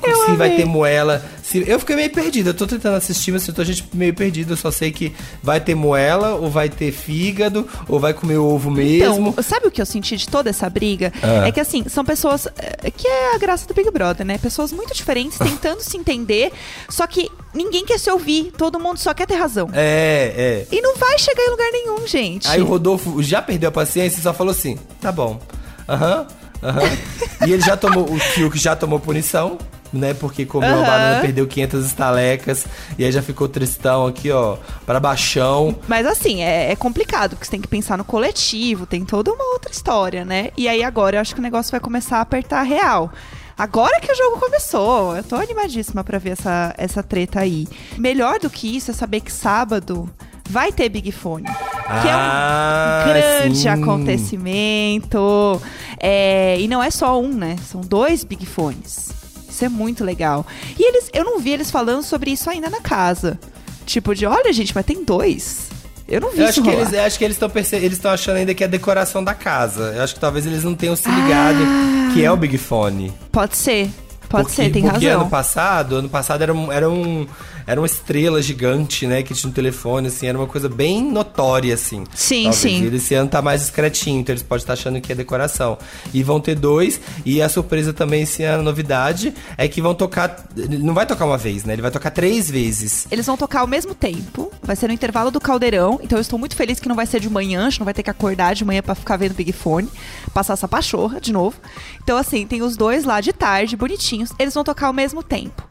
Por- 0.00 0.14
se 0.26 0.32
vai 0.36 0.48
amei. 0.48 0.56
ter 0.58 0.64
moela. 0.66 1.22
Se, 1.42 1.64
eu 1.68 1.78
fiquei 1.80 1.96
meio 1.96 2.10
perdida. 2.10 2.50
Eu 2.50 2.54
tô 2.54 2.66
tentando 2.66 2.96
assistir, 2.96 3.32
mas 3.32 3.46
eu 3.48 3.54
tô 3.54 3.64
gente 3.64 3.84
meio 3.94 4.12
perdida. 4.14 4.52
Eu 4.52 4.56
só 4.56 4.70
sei 4.70 4.90
que 4.92 5.14
vai 5.42 5.60
ter 5.60 5.74
moela, 5.74 6.34
ou 6.34 6.50
vai 6.50 6.68
ter 6.68 6.92
fígado, 6.92 7.66
ou 7.88 7.98
vai 7.98 8.12
comer 8.12 8.36
ovo 8.38 8.70
mesmo. 8.70 9.28
Então, 9.30 9.42
sabe 9.42 9.66
o 9.68 9.70
que 9.70 9.80
eu 9.80 9.86
senti 9.86 10.16
de 10.16 10.28
toda 10.28 10.50
essa 10.50 10.68
briga? 10.68 11.12
Ah. 11.22 11.46
É 11.48 11.52
que 11.52 11.60
assim, 11.60 11.84
são 11.88 12.04
pessoas. 12.04 12.46
é, 12.58 12.90
Que 12.90 13.06
é 13.08 13.34
a 13.34 13.38
graça 13.38 13.66
do 13.66 13.72
Big 13.74 13.90
Brother, 13.90 14.26
né? 14.26 14.36
Pessoas 14.38 14.72
muito 14.72 14.83
diferentes 14.92 15.38
tentando 15.38 15.80
se 15.80 15.96
entender, 15.96 16.52
só 16.88 17.06
que 17.06 17.30
ninguém 17.54 17.84
quer 17.84 17.98
se 17.98 18.10
ouvir, 18.10 18.52
todo 18.56 18.78
mundo 18.80 18.98
só 18.98 19.14
quer 19.14 19.26
ter 19.26 19.36
razão. 19.36 19.68
É, 19.72 20.66
é. 20.70 20.74
E 20.76 20.80
não 20.82 20.96
vai 20.96 21.18
chegar 21.18 21.42
em 21.42 21.50
lugar 21.50 21.70
nenhum, 21.70 22.06
gente. 22.06 22.48
Aí 22.48 22.60
o 22.60 22.66
Rodolfo 22.66 23.22
já 23.22 23.40
perdeu 23.40 23.68
a 23.68 23.72
paciência 23.72 24.18
e 24.18 24.22
só 24.22 24.34
falou 24.34 24.50
assim: 24.52 24.78
tá 25.00 25.10
bom. 25.12 25.40
Aham, 25.88 26.26
aham. 26.62 26.82
e 27.46 27.52
ele 27.52 27.62
já 27.62 27.76
tomou, 27.76 28.10
o 28.10 28.18
Fiuk 28.18 28.58
já 28.58 28.74
tomou 28.74 28.98
punição, 28.98 29.58
né? 29.92 30.14
Porque 30.14 30.44
comeu 30.46 30.70
a 30.70 30.72
Aham. 30.78 30.86
banana, 30.86 31.20
perdeu 31.20 31.46
500 31.46 31.84
estalecas. 31.84 32.66
E 32.98 33.04
aí 33.04 33.12
já 33.12 33.22
ficou 33.22 33.48
tristão 33.48 34.06
aqui, 34.06 34.30
ó, 34.30 34.56
pra 34.86 34.98
baixão. 34.98 35.78
Mas 35.86 36.06
assim, 36.06 36.42
é, 36.42 36.72
é 36.72 36.76
complicado, 36.76 37.30
porque 37.30 37.44
você 37.44 37.50
tem 37.50 37.60
que 37.60 37.68
pensar 37.68 37.96
no 37.98 38.04
coletivo, 38.04 38.86
tem 38.86 39.04
toda 39.04 39.32
uma 39.32 39.44
outra 39.52 39.70
história, 39.70 40.24
né? 40.24 40.50
E 40.56 40.68
aí 40.68 40.82
agora 40.82 41.16
eu 41.16 41.20
acho 41.20 41.34
que 41.34 41.40
o 41.40 41.42
negócio 41.42 41.70
vai 41.70 41.80
começar 41.80 42.18
a 42.18 42.22
apertar 42.22 42.62
real. 42.62 43.12
Agora 43.56 44.00
que 44.00 44.10
o 44.10 44.16
jogo 44.16 44.38
começou, 44.40 45.16
eu 45.16 45.22
tô 45.22 45.36
animadíssima 45.36 46.02
pra 46.02 46.18
ver 46.18 46.30
essa, 46.30 46.74
essa 46.76 47.02
treta 47.02 47.40
aí. 47.40 47.68
Melhor 47.96 48.38
do 48.40 48.50
que 48.50 48.76
isso 48.76 48.90
é 48.90 48.94
saber 48.94 49.20
que 49.20 49.30
sábado 49.32 50.10
vai 50.50 50.72
ter 50.72 50.88
Big 50.88 51.12
Fone. 51.12 51.44
Que 51.44 52.08
é 52.08 52.16
um 52.16 52.20
Ah, 52.20 53.04
grande 53.06 53.58
sim. 53.58 53.68
acontecimento. 53.68 55.60
É, 56.00 56.58
e 56.60 56.66
não 56.68 56.82
é 56.82 56.90
só 56.90 57.20
um, 57.20 57.28
né? 57.32 57.56
São 57.64 57.80
dois 57.80 58.24
Big 58.24 58.44
Fones. 58.44 59.10
Isso 59.48 59.64
é 59.64 59.68
muito 59.68 60.02
legal. 60.04 60.44
E 60.78 60.82
eles, 60.88 61.08
eu 61.12 61.24
não 61.24 61.38
vi 61.38 61.50
eles 61.52 61.70
falando 61.70 62.02
sobre 62.02 62.32
isso 62.32 62.50
ainda 62.50 62.68
na 62.68 62.80
casa. 62.80 63.38
Tipo 63.86 64.14
de, 64.14 64.26
olha 64.26 64.52
gente, 64.52 64.74
mas 64.74 64.84
tem 64.84 65.04
dois. 65.04 65.68
Eu 66.06 66.20
não 66.20 66.30
vi 66.30 66.38
Eu 66.38 66.48
isso 66.48 66.60
acho 66.60 66.62
que, 66.62 66.68
rolar. 66.70 66.82
eles, 66.82 66.92
eu 66.92 67.02
acho 67.02 67.18
que 67.18 67.24
eles 67.24 67.36
estão 67.36 67.50
eles 67.54 67.92
estão 67.92 68.10
achando 68.10 68.36
ainda 68.36 68.54
que 68.54 68.62
é 68.62 68.66
a 68.66 68.70
decoração 68.70 69.24
da 69.24 69.34
casa. 69.34 69.92
Eu 69.96 70.02
acho 70.02 70.14
que 70.14 70.20
talvez 70.20 70.46
eles 70.46 70.62
não 70.64 70.74
tenham 70.74 70.94
se 70.96 71.08
ligado 71.08 71.58
que 72.12 72.24
é 72.24 72.30
o 72.30 72.36
Big 72.36 72.58
Fone. 72.58 73.12
Pode 73.32 73.56
ser. 73.56 73.90
Pode 74.28 74.44
porque, 74.44 74.62
ser, 74.62 74.70
tem 74.72 74.82
porque 74.82 75.06
razão. 75.06 75.22
ano 75.22 75.30
passado, 75.30 75.96
ano 75.96 76.08
passado 76.08 76.42
era, 76.42 76.52
um, 76.52 76.72
era, 76.72 76.90
um, 76.90 77.26
era 77.66 77.80
uma 77.80 77.86
estrela 77.86 78.40
gigante, 78.42 79.06
né? 79.06 79.22
Que 79.22 79.34
tinha 79.34 79.50
um 79.50 79.52
telefone, 79.52 80.08
assim, 80.08 80.26
era 80.26 80.36
uma 80.36 80.46
coisa 80.46 80.68
bem 80.68 81.10
notória, 81.10 81.74
assim. 81.74 82.04
Sim, 82.14 82.44
talvez. 82.44 82.56
sim. 82.56 82.84
E 82.84 82.96
esse 82.96 83.14
ano 83.14 83.28
tá 83.28 83.40
mais 83.40 83.60
discretinho, 83.62 84.20
então 84.20 84.32
eles 84.32 84.42
podem 84.42 84.62
estar 84.62 84.74
achando 84.74 85.00
que 85.00 85.12
é 85.12 85.14
decoração. 85.14 85.78
E 86.12 86.22
vão 86.22 86.40
ter 86.40 86.54
dois, 86.54 87.00
e 87.24 87.40
a 87.40 87.48
surpresa 87.48 87.92
também 87.92 88.22
esse 88.22 88.42
ano, 88.42 88.60
a 88.60 88.64
novidade, 88.64 89.34
é 89.56 89.68
que 89.68 89.80
vão 89.80 89.94
tocar. 89.94 90.46
Não 90.56 90.94
vai 90.94 91.06
tocar 91.06 91.24
uma 91.24 91.38
vez, 91.38 91.64
né? 91.64 91.72
Ele 91.72 91.82
vai 91.82 91.90
tocar 91.90 92.10
três 92.10 92.50
vezes. 92.50 93.06
Eles 93.10 93.26
vão 93.26 93.36
tocar 93.36 93.60
ao 93.60 93.66
mesmo 93.66 93.94
tempo. 93.94 94.52
Vai 94.62 94.76
ser 94.76 94.88
no 94.88 94.92
intervalo 94.94 95.30
do 95.30 95.40
caldeirão. 95.40 95.98
Então 96.02 96.18
eu 96.18 96.22
estou 96.22 96.38
muito 96.38 96.56
feliz 96.56 96.80
que 96.80 96.88
não 96.88 96.96
vai 96.96 97.06
ser 97.06 97.20
de 97.20 97.28
manhã. 97.28 97.66
A 97.66 97.70
gente 97.70 97.80
não 97.80 97.84
vai 97.84 97.94
ter 97.94 98.02
que 98.02 98.10
acordar 98.10 98.54
de 98.54 98.64
manhã 98.64 98.82
pra 98.82 98.94
ficar 98.94 99.16
vendo 99.16 99.34
Big 99.34 99.52
Fone. 99.52 99.88
Passar 100.32 100.54
essa 100.54 100.68
pachorra 100.68 101.20
de 101.20 101.32
novo. 101.32 101.56
Então, 102.02 102.16
assim, 102.16 102.46
tem 102.46 102.62
os 102.62 102.76
dois 102.76 103.04
lá 103.04 103.20
de 103.20 103.32
tarde, 103.32 103.76
bonitinhos. 103.76 104.30
Eles 104.38 104.54
vão 104.54 104.64
tocar 104.64 104.88
ao 104.88 104.92
mesmo 104.92 105.22
tempo. 105.22 105.62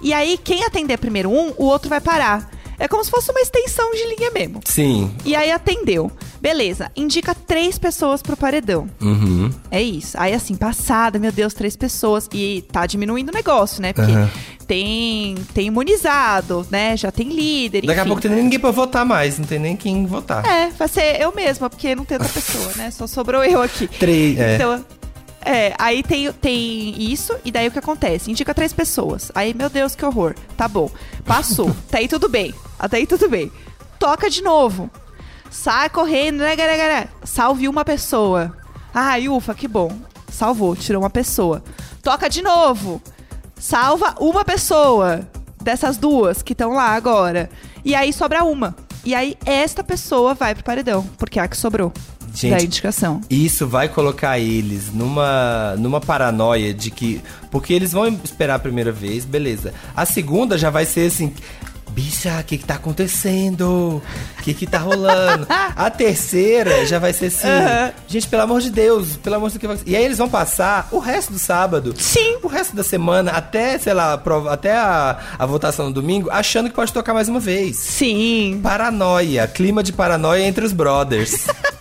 E 0.00 0.12
aí, 0.12 0.38
quem 0.42 0.64
atender 0.64 0.98
primeiro 0.98 1.30
um, 1.30 1.52
o 1.56 1.64
outro 1.64 1.88
vai 1.88 2.00
parar. 2.00 2.50
É 2.78 2.86
como 2.86 3.02
se 3.02 3.10
fosse 3.10 3.30
uma 3.32 3.40
extensão 3.40 3.90
de 3.90 4.14
linha 4.14 4.30
mesmo. 4.30 4.60
Sim. 4.64 5.12
E 5.24 5.34
aí 5.34 5.50
atendeu. 5.50 6.12
Beleza, 6.40 6.92
indica 6.94 7.34
três 7.34 7.76
pessoas 7.76 8.22
pro 8.22 8.36
paredão. 8.36 8.88
Uhum. 9.00 9.50
É 9.68 9.82
isso. 9.82 10.16
Aí, 10.16 10.32
assim, 10.32 10.54
passada, 10.54 11.18
meu 11.18 11.32
Deus, 11.32 11.52
três 11.52 11.74
pessoas. 11.74 12.28
E 12.32 12.64
tá 12.70 12.86
diminuindo 12.86 13.30
o 13.30 13.34
negócio, 13.34 13.82
né? 13.82 13.92
Porque 13.92 14.12
Aham. 14.12 14.30
tem, 14.68 15.34
tem 15.52 15.66
imunizado, 15.66 16.64
né? 16.70 16.96
Já 16.96 17.10
tem 17.10 17.28
líder. 17.28 17.80
Daqui 17.84 17.98
a 17.98 18.02
enfim. 18.02 18.08
pouco 18.08 18.22
tem 18.22 18.30
nem 18.30 18.44
ninguém 18.44 18.60
pra 18.60 18.70
votar 18.70 19.04
mais, 19.04 19.36
não 19.40 19.46
tem 19.46 19.58
nem 19.58 19.76
quem 19.76 20.06
votar. 20.06 20.46
É, 20.46 20.70
vai 20.70 20.86
ser 20.86 21.20
eu 21.20 21.34
mesma, 21.34 21.68
porque 21.68 21.96
não 21.96 22.04
tem 22.04 22.16
outra 22.16 22.32
pessoa, 22.32 22.72
né? 22.76 22.92
Só 22.92 23.08
sobrou 23.08 23.42
eu 23.42 23.60
aqui. 23.60 23.88
Três, 23.88 24.38
é. 24.38 24.54
Então, 24.54 24.84
é, 25.50 25.74
aí 25.78 26.02
tem, 26.02 26.30
tem 26.30 27.10
isso, 27.10 27.34
e 27.42 27.50
daí 27.50 27.68
o 27.68 27.70
que 27.70 27.78
acontece? 27.78 28.30
Indica 28.30 28.52
três 28.52 28.74
pessoas. 28.74 29.32
Aí, 29.34 29.54
meu 29.54 29.70
Deus, 29.70 29.94
que 29.94 30.04
horror. 30.04 30.34
Tá 30.58 30.68
bom. 30.68 30.90
Passou. 31.24 31.70
Até 31.88 32.00
aí 32.00 32.08
tudo 32.08 32.28
bem. 32.28 32.54
Até 32.78 32.98
aí 32.98 33.06
tudo 33.06 33.30
bem. 33.30 33.50
Toca 33.98 34.28
de 34.28 34.42
novo. 34.42 34.90
Sai 35.50 35.88
correndo, 35.88 36.40
né, 36.40 36.54
galera, 36.54 36.76
galera? 36.76 37.08
Salve 37.24 37.66
uma 37.66 37.82
pessoa. 37.82 38.54
Ai, 38.92 39.26
ufa, 39.30 39.54
que 39.54 39.66
bom. 39.66 39.90
Salvou, 40.30 40.76
tirou 40.76 41.00
uma 41.02 41.08
pessoa. 41.08 41.64
Toca 42.02 42.28
de 42.28 42.42
novo. 42.42 43.00
Salva 43.58 44.16
uma 44.20 44.44
pessoa 44.44 45.26
dessas 45.62 45.96
duas 45.96 46.42
que 46.42 46.52
estão 46.52 46.74
lá 46.74 46.90
agora. 46.90 47.48
E 47.82 47.94
aí 47.94 48.12
sobra 48.12 48.44
uma. 48.44 48.76
E 49.02 49.14
aí 49.14 49.34
esta 49.46 49.82
pessoa 49.82 50.34
vai 50.34 50.54
pro 50.54 50.62
paredão, 50.62 51.08
porque 51.16 51.40
é 51.40 51.42
a 51.42 51.48
que 51.48 51.56
sobrou 51.56 51.90
Gente, 52.40 52.56
da 52.58 52.62
indicação. 52.62 53.20
Isso 53.28 53.66
vai 53.66 53.88
colocar 53.88 54.38
eles 54.38 54.92
numa, 54.92 55.74
numa 55.78 56.00
paranoia 56.00 56.72
de 56.72 56.90
que. 56.90 57.20
Porque 57.50 57.72
eles 57.72 57.92
vão 57.92 58.06
esperar 58.24 58.54
a 58.56 58.58
primeira 58.58 58.92
vez, 58.92 59.24
beleza. 59.24 59.72
A 59.96 60.04
segunda 60.06 60.56
já 60.58 60.70
vai 60.70 60.84
ser 60.84 61.08
assim. 61.08 61.32
bicha, 61.90 62.38
o 62.40 62.44
que 62.44 62.58
que 62.58 62.64
tá 62.64 62.74
acontecendo? 62.74 64.00
O 64.38 64.42
que 64.42 64.54
que 64.54 64.66
tá 64.66 64.78
rolando? 64.78 65.46
A 65.74 65.90
terceira 65.90 66.86
já 66.86 66.98
vai 66.98 67.12
ser 67.12 67.26
assim, 67.26 67.46
Aham. 67.48 67.92
gente, 68.06 68.28
pelo 68.28 68.42
amor 68.42 68.60
de 68.60 68.70
Deus, 68.70 69.16
pelo 69.16 69.36
amor 69.36 69.50
de 69.50 69.58
Deus. 69.58 69.80
E 69.86 69.96
aí 69.96 70.04
eles 70.04 70.18
vão 70.18 70.28
passar 70.28 70.88
o 70.92 70.98
resto 70.98 71.32
do 71.32 71.38
sábado, 71.38 71.94
Sim. 71.96 72.38
o 72.42 72.46
resto 72.46 72.74
da 72.76 72.84
semana, 72.84 73.32
até, 73.32 73.78
sei 73.78 73.94
lá, 73.94 74.20
até 74.50 74.76
a, 74.76 75.18
a 75.38 75.46
votação 75.46 75.86
no 75.86 75.92
domingo, 75.92 76.28
achando 76.30 76.68
que 76.68 76.74
pode 76.74 76.92
tocar 76.92 77.14
mais 77.14 77.28
uma 77.28 77.40
vez. 77.40 77.76
Sim. 77.76 78.60
Paranoia, 78.62 79.46
clima 79.48 79.82
de 79.82 79.92
paranoia 79.92 80.42
entre 80.46 80.64
os 80.64 80.72
brothers. 80.72 81.46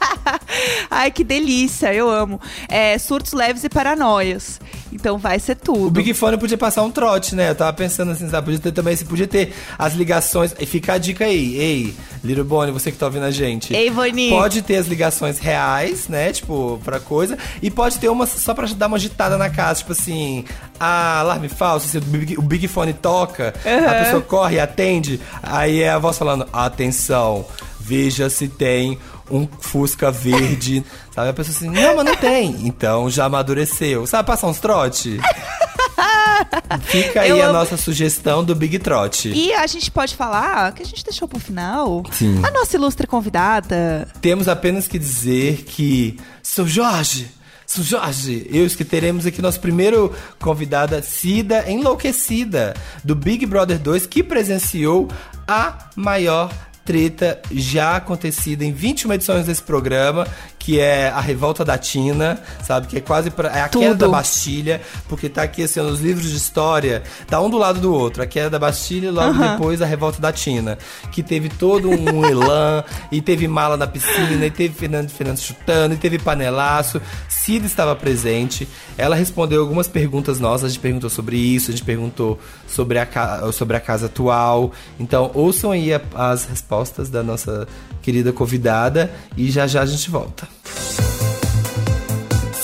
Ai, 0.90 1.12
que 1.12 1.24
delícia, 1.24 1.94
eu 1.94 2.10
amo. 2.10 2.40
É, 2.70 2.98
surtos 2.98 3.34
leves 3.34 3.64
e 3.64 3.70
paranoias. 3.70 4.60
Então 4.92 5.18
vai 5.18 5.40
ser 5.40 5.56
tudo. 5.56 5.88
O 5.88 5.92
Big 5.92 6.14
Fone 6.14 6.38
podia 6.38 6.58
passar 6.58 6.84
um 6.84 6.90
trote, 6.92 7.36
né? 7.36 7.50
Eu 7.50 7.56
tava 7.56 7.74
pensando 7.74 8.12
assim, 8.12 8.30
sabe? 8.30 8.46
Podia 8.46 8.60
ter 8.60 8.72
também, 8.72 8.96
se 8.96 9.06
podia 9.06 9.28
ter 9.28 9.54
as 9.78 9.94
ligações. 9.94 10.56
E 10.60 10.66
fica 10.66 10.94
a 10.94 10.98
dica 10.98 11.26
aí, 11.26 11.56
ei, 11.58 11.94
Little 12.24 12.44
Bonnie, 12.46 12.72
você 12.72 12.92
que 12.92 12.98
tá 12.98 13.06
ouvindo 13.06 13.26
a 13.26 13.32
gente. 13.32 13.76
Ei, 13.76 13.90
Boninho. 13.90 14.36
Pode 14.36 14.62
ter 14.62 14.78
as 14.78 14.88
ligações 14.88 15.40
reais, 15.40 16.08
né? 16.08 16.32
Tipo, 16.32 16.80
pra 16.84 17.00
coisa. 17.00 17.38
E 17.62 17.70
pode 17.70 18.00
ter 18.00 18.10
uma 18.10 18.26
só 18.26 18.54
pra 18.54 18.66
dar 18.68 18.88
uma 18.88 18.98
agitada 18.98 19.38
na 19.38 19.50
casa, 19.50 19.80
tipo 19.80 19.92
assim, 19.92 20.46
ah, 20.80 21.20
alarme 21.20 21.50
falso, 21.50 21.88
se 21.88 21.98
o 21.98 22.02
Big, 22.02 22.38
o 22.38 22.42
Big 22.42 22.68
Fone 22.68 22.94
toca, 22.94 23.54
a 23.66 23.70
Aham. 23.70 24.04
pessoa 24.04 24.22
corre 24.22 24.56
e 24.56 24.60
atende. 24.60 25.20
Aí 25.44 25.82
é 25.82 25.90
a 25.90 26.00
voz 26.00 26.18
falando, 26.18 26.48
atenção, 26.52 27.46
veja 27.80 28.30
se 28.30 28.48
tem 28.48 28.98
um 29.30 29.48
Fusca 29.60 30.12
verde. 30.12 30.84
Sabe? 31.14 31.30
A 31.30 31.34
pessoa 31.34 31.56
assim, 31.56 31.70
não, 31.70 31.96
mas 31.98 32.06
não 32.06 32.16
tem. 32.16 32.68
Então 32.68 33.10
já 33.10 33.26
amadureceu. 33.26 34.06
Sabe 34.08 34.28
passar 34.28 34.48
uns 34.48 34.60
trote? 34.60 35.20
Fica 36.82 37.22
aí 37.22 37.30
Eu 37.30 37.42
a 37.42 37.46
amo. 37.46 37.54
nossa 37.54 37.78
sugestão 37.78 38.44
do 38.44 38.54
Big 38.56 38.78
Trote. 38.80 39.30
E 39.30 39.54
a 39.54 39.66
gente 39.68 39.90
pode 39.90 40.16
falar 40.16 40.72
que 40.74 40.84
a 40.84 40.86
gente 40.86 41.04
deixou 41.04 41.28
pro 41.28 41.40
final. 41.40 42.04
Sim. 42.12 42.40
A 42.44 42.52
nossa 42.52 42.76
ilustre 42.76 43.08
convidada. 43.08 44.08
Temos 44.22 44.48
apenas 44.48 44.88
que 44.88 45.00
dizer 45.00 45.64
que, 45.64 46.20
São 46.44 46.68
Jorge, 46.68 47.28
São 47.66 47.84
Jorge, 47.84 48.48
eu 48.52 48.68
que 48.70 48.86
teremos 48.86 49.26
aqui 49.26 49.42
nosso 49.42 49.60
primeiro 49.60 50.14
convidada, 50.40 51.02
Cida 51.02 51.70
Enlouquecida, 51.70 52.76
do 53.04 53.16
Big 53.16 53.46
Brother 53.46 53.80
2, 53.80 54.06
que 54.06 54.22
presenciou 54.22 55.08
a 55.48 55.90
maior 55.96 56.52
treta 56.88 57.42
já 57.52 57.98
acontecida 57.98 58.64
em 58.64 58.72
21 58.72 59.12
edições 59.12 59.46
desse 59.46 59.62
programa, 59.62 60.26
que 60.68 60.82
é 60.82 61.08
a 61.08 61.22
revolta 61.22 61.64
da 61.64 61.78
Tina, 61.78 62.42
sabe? 62.62 62.88
Que 62.88 62.98
é 62.98 63.00
quase 63.00 63.30
pra, 63.30 63.48
é 63.58 63.62
a 63.62 63.70
queda 63.70 63.92
Tudo. 63.92 64.00
da 64.00 64.10
Bastilha, 64.10 64.82
porque 65.08 65.30
tá 65.30 65.44
aqui 65.44 65.64
assim, 65.64 65.80
nos 65.80 66.02
livros 66.02 66.30
de 66.30 66.36
história, 66.36 67.04
tá 67.26 67.40
um 67.40 67.50
do 67.50 67.58
lado 67.58 67.80
do 67.80 67.94
outro. 67.94 68.22
A 68.22 68.26
queda 68.28 68.50
da 68.50 68.60
Bastilha 68.60 69.08
e 69.08 69.10
logo 69.12 69.32
depois 69.40 69.82
a 69.82 69.86
revolta 69.86 70.20
da 70.22 70.30
Tina, 70.34 70.78
que 71.10 71.24
teve 71.24 71.48
todo 71.48 71.90
um 71.90 72.26
elan, 72.26 72.84
e 73.10 73.22
teve 73.22 73.48
mala 73.48 73.78
na 73.78 73.88
piscina, 73.88 74.46
e 74.46 74.52
teve 74.52 74.74
Fernando 74.74 75.10
Fernando 75.10 75.38
chutando, 75.40 75.94
e 75.94 75.98
teve 75.98 76.20
panelaço. 76.20 77.02
Cida 77.30 77.66
estava 77.66 77.96
presente. 77.96 78.68
Ela 78.98 79.16
respondeu 79.16 79.62
algumas 79.62 79.88
perguntas 79.88 80.38
nossas, 80.38 80.66
a 80.66 80.68
gente 80.68 80.82
perguntou 80.82 81.10
sobre 81.10 81.38
isso, 81.38 81.72
a 81.72 81.74
gente 81.74 81.86
perguntou 81.86 82.38
sobre 82.68 83.00
a, 83.00 83.08
sobre 83.54 83.78
a 83.78 83.80
casa 83.80 84.08
atual. 84.08 84.74
Então, 85.00 85.32
ouçam 85.34 85.72
aí 85.72 85.94
a- 85.94 86.02
as 86.14 86.44
respostas 86.44 87.08
da 87.10 87.24
nossa 87.24 87.66
querida 88.02 88.34
convidada 88.34 89.10
e 89.38 89.50
já 89.50 89.66
já 89.66 89.82
a 89.82 89.86
gente 89.86 90.10
volta. 90.10 90.46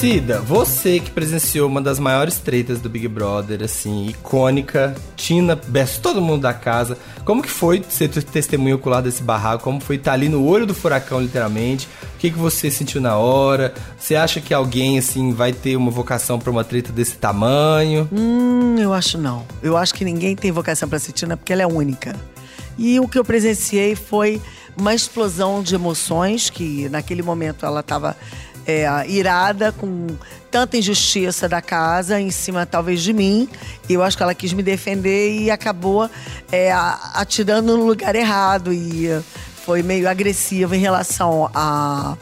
Cida, 0.04 0.42
você 0.42 1.00
que 1.00 1.10
presenciou 1.10 1.66
uma 1.66 1.82
das 1.82 1.98
maiores 1.98 2.38
tretas 2.38 2.82
do 2.82 2.90
Big 2.90 3.08
Brother, 3.08 3.64
assim, 3.64 4.08
icônica, 4.10 4.94
Tina, 5.16 5.56
Bess, 5.56 5.98
todo 5.98 6.22
mundo 6.22 6.42
da 6.42 6.54
casa. 6.54 6.98
Como 7.24 7.42
que 7.42 7.50
foi 7.50 7.82
ser 7.88 8.10
te- 8.10 8.22
testemunho 8.22 8.76
ocular 8.76 9.02
desse 9.02 9.24
barraco? 9.24 9.64
Como 9.64 9.80
foi 9.80 9.96
estar 9.96 10.12
ali 10.12 10.28
no 10.28 10.46
olho 10.46 10.66
do 10.66 10.74
furacão, 10.74 11.22
literalmente? 11.22 11.88
O 12.16 12.18
que, 12.20 12.30
que 12.32 12.38
você 12.38 12.70
sentiu 12.70 13.00
na 13.00 13.16
hora? 13.16 13.74
Você 13.98 14.14
acha 14.14 14.42
que 14.42 14.54
alguém, 14.54 15.00
assim, 15.00 15.32
vai 15.32 15.54
ter 15.54 15.78
uma 15.78 15.90
vocação 15.90 16.38
pra 16.38 16.52
uma 16.52 16.66
treta 16.66 16.92
desse 16.92 17.16
tamanho? 17.16 18.10
Hum, 18.12 18.76
eu 18.78 18.94
acho 18.94 19.18
não. 19.18 19.46
Eu 19.62 19.78
acho 19.78 19.94
que 19.94 20.04
ninguém 20.04 20.36
tem 20.36 20.52
vocação 20.52 20.90
pra 20.90 21.00
ser 21.00 21.14
Tina 21.14 21.38
porque 21.38 21.54
ela 21.54 21.62
é 21.62 21.66
única. 21.68 22.14
E 22.78 23.00
o 23.00 23.08
que 23.08 23.18
eu 23.18 23.24
presenciei 23.24 23.96
foi 23.96 24.42
uma 24.76 24.94
explosão 24.94 25.64
de 25.64 25.76
emoções, 25.76 26.50
que 26.50 26.90
naquele 26.90 27.22
momento 27.22 27.66
ela 27.66 27.80
estava 27.80 28.18
irada 29.08 29.72
com 29.72 30.08
tanta 30.52 30.78
injustiça 30.78 31.50
da 31.50 31.62
casa 31.62 32.20
em 32.20 32.30
cima 32.32 32.66
talvez 32.66 33.02
de 33.02 33.12
mim. 33.14 33.50
Eu 33.90 34.04
acho 34.04 34.16
que 34.16 34.24
ela 34.24 34.34
quis 34.36 34.54
me 34.54 34.62
defender 34.64 35.40
e 35.42 35.50
acabou 35.52 36.10
é, 36.52 36.72
a- 36.72 37.12
atirando 37.16 37.76
no 37.78 37.86
lugar 37.86 38.16
errado 38.16 38.72
e 38.74 39.08
foi 39.66 39.82
meio 39.82 40.10
agressiva 40.10 40.76
em 40.76 40.80
relação 40.80 41.50
à 41.54 42.16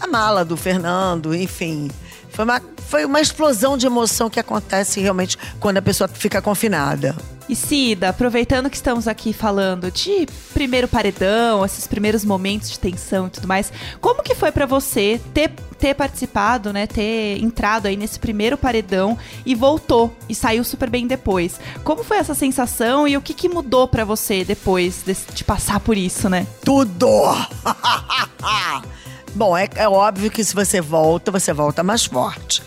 a, 0.00 0.06
mala 0.06 0.44
do 0.44 0.56
Fernando, 0.56 1.34
enfim. 1.34 1.90
Foi 2.32 2.44
uma, 2.44 2.62
foi 2.88 3.04
uma 3.04 3.20
explosão 3.20 3.76
de 3.76 3.86
emoção 3.86 4.30
que 4.30 4.40
acontece 4.40 5.00
realmente 5.00 5.36
quando 5.58 5.78
a 5.78 5.82
pessoa 5.82 6.08
fica 6.08 6.40
confinada. 6.40 7.14
E 7.48 7.56
Cida, 7.56 8.10
aproveitando 8.10 8.70
que 8.70 8.76
estamos 8.76 9.08
aqui 9.08 9.32
falando 9.32 9.90
de 9.90 10.24
primeiro 10.54 10.86
paredão, 10.86 11.64
esses 11.64 11.84
primeiros 11.84 12.24
momentos 12.24 12.70
de 12.70 12.78
tensão 12.78 13.26
e 13.26 13.30
tudo 13.30 13.48
mais, 13.48 13.72
como 14.00 14.22
que 14.22 14.36
foi 14.36 14.52
pra 14.52 14.66
você 14.66 15.20
ter, 15.34 15.50
ter 15.76 15.94
participado, 15.94 16.72
né, 16.72 16.86
ter 16.86 17.38
entrado 17.42 17.86
aí 17.86 17.96
nesse 17.96 18.20
primeiro 18.20 18.56
paredão 18.56 19.18
e 19.44 19.56
voltou 19.56 20.14
e 20.28 20.34
saiu 20.34 20.62
super 20.62 20.88
bem 20.88 21.08
depois? 21.08 21.58
Como 21.82 22.04
foi 22.04 22.18
essa 22.18 22.34
sensação 22.36 23.08
e 23.08 23.16
o 23.16 23.20
que, 23.20 23.34
que 23.34 23.48
mudou 23.48 23.88
pra 23.88 24.04
você 24.04 24.44
depois 24.44 25.02
desse- 25.04 25.32
de 25.34 25.42
passar 25.42 25.80
por 25.80 25.96
isso, 25.96 26.28
né? 26.28 26.46
Tudo! 26.64 27.08
Bom, 29.34 29.56
é, 29.56 29.68
é 29.76 29.88
óbvio 29.88 30.30
que 30.30 30.42
se 30.44 30.54
você 30.54 30.80
volta, 30.80 31.30
você 31.30 31.52
volta 31.52 31.82
mais 31.82 32.04
forte. 32.04 32.62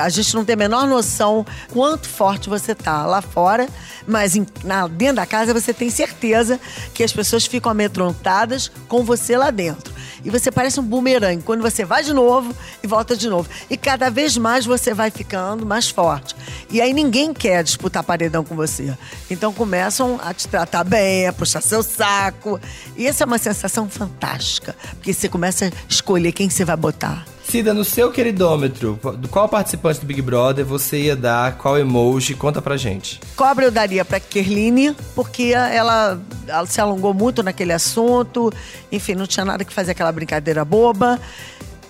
A 0.00 0.08
gente 0.10 0.34
não 0.34 0.44
tem 0.44 0.52
a 0.54 0.56
menor 0.56 0.86
noção 0.86 1.44
quanto 1.72 2.08
forte 2.08 2.48
você 2.48 2.74
tá 2.74 3.06
lá 3.06 3.22
fora, 3.22 3.66
mas 4.06 4.36
em- 4.36 4.46
na- 4.62 4.86
dentro 4.86 5.16
da 5.16 5.26
casa 5.26 5.54
você 5.54 5.72
tem 5.72 5.88
certeza 5.88 6.60
que 6.92 7.02
as 7.02 7.12
pessoas 7.12 7.46
ficam 7.46 7.72
amedrontadas 7.72 8.70
com 8.86 9.02
você 9.02 9.36
lá 9.36 9.50
dentro. 9.50 9.94
E 10.24 10.30
você 10.30 10.50
parece 10.50 10.78
um 10.80 10.82
bumerangue. 10.82 11.42
Quando 11.42 11.62
você 11.62 11.84
vai 11.84 12.02
de 12.02 12.12
novo 12.12 12.54
e 12.82 12.86
volta 12.86 13.16
de 13.16 13.28
novo. 13.28 13.48
E 13.70 13.76
cada 13.76 14.10
vez 14.10 14.36
mais 14.36 14.66
você 14.66 14.92
vai 14.92 15.10
ficando 15.10 15.64
mais 15.64 15.88
forte. 15.88 16.34
E 16.70 16.80
aí 16.80 16.92
ninguém 16.92 17.32
quer 17.32 17.62
disputar 17.62 18.02
paredão 18.02 18.42
com 18.44 18.56
você. 18.56 18.96
Então 19.30 19.52
começam 19.52 20.18
a 20.22 20.34
te 20.34 20.48
tratar 20.48 20.84
bem, 20.84 21.26
a 21.26 21.32
puxar 21.32 21.60
seu 21.60 21.82
saco. 21.82 22.60
E 22.96 23.06
essa 23.06 23.24
é 23.24 23.26
uma 23.26 23.38
sensação 23.38 23.88
fantástica. 23.88 24.74
Porque 24.94 25.12
você 25.12 25.28
começa 25.28 25.66
a 25.66 25.70
escolher 25.88 26.32
quem 26.32 26.50
você 26.50 26.64
vai 26.64 26.76
botar. 26.76 27.24
Cida, 27.48 27.72
no 27.72 27.84
seu 27.84 28.10
queridômetro, 28.10 28.98
do 29.18 29.28
qual 29.28 29.48
participante 29.48 30.00
do 30.00 30.06
Big 30.06 30.20
Brother 30.20 30.64
você 30.64 31.02
ia 31.02 31.14
dar, 31.14 31.56
qual 31.56 31.78
emoji? 31.78 32.34
Conta 32.34 32.60
pra 32.60 32.76
gente. 32.76 33.20
Cobra 33.36 33.66
eu 33.66 33.70
daria 33.70 34.04
pra 34.04 34.18
Kerline, 34.18 34.96
porque 35.14 35.52
ela, 35.54 36.20
ela 36.48 36.66
se 36.66 36.80
alongou 36.80 37.14
muito 37.14 37.44
naquele 37.44 37.72
assunto. 37.72 38.52
Enfim, 38.90 39.14
não 39.14 39.28
tinha 39.28 39.44
nada 39.44 39.64
que 39.64 39.72
fazer 39.72 39.92
aquela 39.92 40.10
brincadeira 40.10 40.64
boba. 40.64 41.20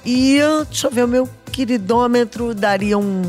E, 0.04 0.38
deixa 0.68 0.88
eu 0.88 0.90
ver, 0.90 1.04
o 1.04 1.08
meu 1.08 1.28
queridômetro 1.50 2.54
daria 2.54 2.98
um... 2.98 3.22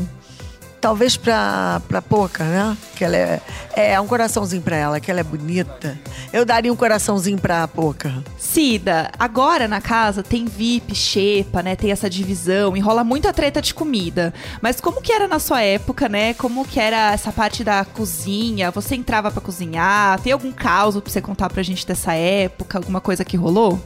Talvez 0.88 1.18
pra, 1.18 1.82
pra 1.86 2.00
Poca, 2.00 2.44
né? 2.44 2.74
Que 2.96 3.04
ela 3.04 3.14
é, 3.14 3.42
é 3.76 4.00
um 4.00 4.06
coraçãozinho 4.06 4.62
pra 4.62 4.74
ela, 4.74 4.98
que 4.98 5.10
ela 5.10 5.20
é 5.20 5.22
bonita. 5.22 5.98
Eu 6.32 6.46
daria 6.46 6.72
um 6.72 6.76
coraçãozinho 6.76 7.36
pra 7.36 7.68
Poca. 7.68 8.24
Cida, 8.38 9.10
agora 9.18 9.68
na 9.68 9.82
casa 9.82 10.22
tem 10.22 10.46
VIP, 10.46 10.94
xepa, 10.94 11.62
né? 11.62 11.76
Tem 11.76 11.92
essa 11.92 12.08
divisão 12.08 12.74
e 12.74 12.80
rola 12.80 13.04
muita 13.04 13.34
treta 13.34 13.60
de 13.60 13.74
comida. 13.74 14.32
Mas 14.62 14.80
como 14.80 15.02
que 15.02 15.12
era 15.12 15.28
na 15.28 15.38
sua 15.38 15.60
época, 15.60 16.08
né? 16.08 16.32
Como 16.32 16.66
que 16.66 16.80
era 16.80 17.12
essa 17.12 17.30
parte 17.30 17.62
da 17.62 17.84
cozinha? 17.84 18.70
Você 18.70 18.94
entrava 18.94 19.30
pra 19.30 19.42
cozinhar? 19.42 20.18
Tem 20.20 20.32
algum 20.32 20.50
caos 20.50 20.96
pra 20.96 21.12
você 21.12 21.20
contar 21.20 21.50
pra 21.50 21.62
gente 21.62 21.86
dessa 21.86 22.14
época? 22.14 22.78
Alguma 22.78 23.02
coisa 23.02 23.26
que 23.26 23.36
rolou? 23.36 23.78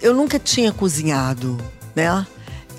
eu 0.00 0.14
nunca 0.14 0.38
tinha 0.38 0.72
cozinhado, 0.72 1.58
né? 1.94 2.26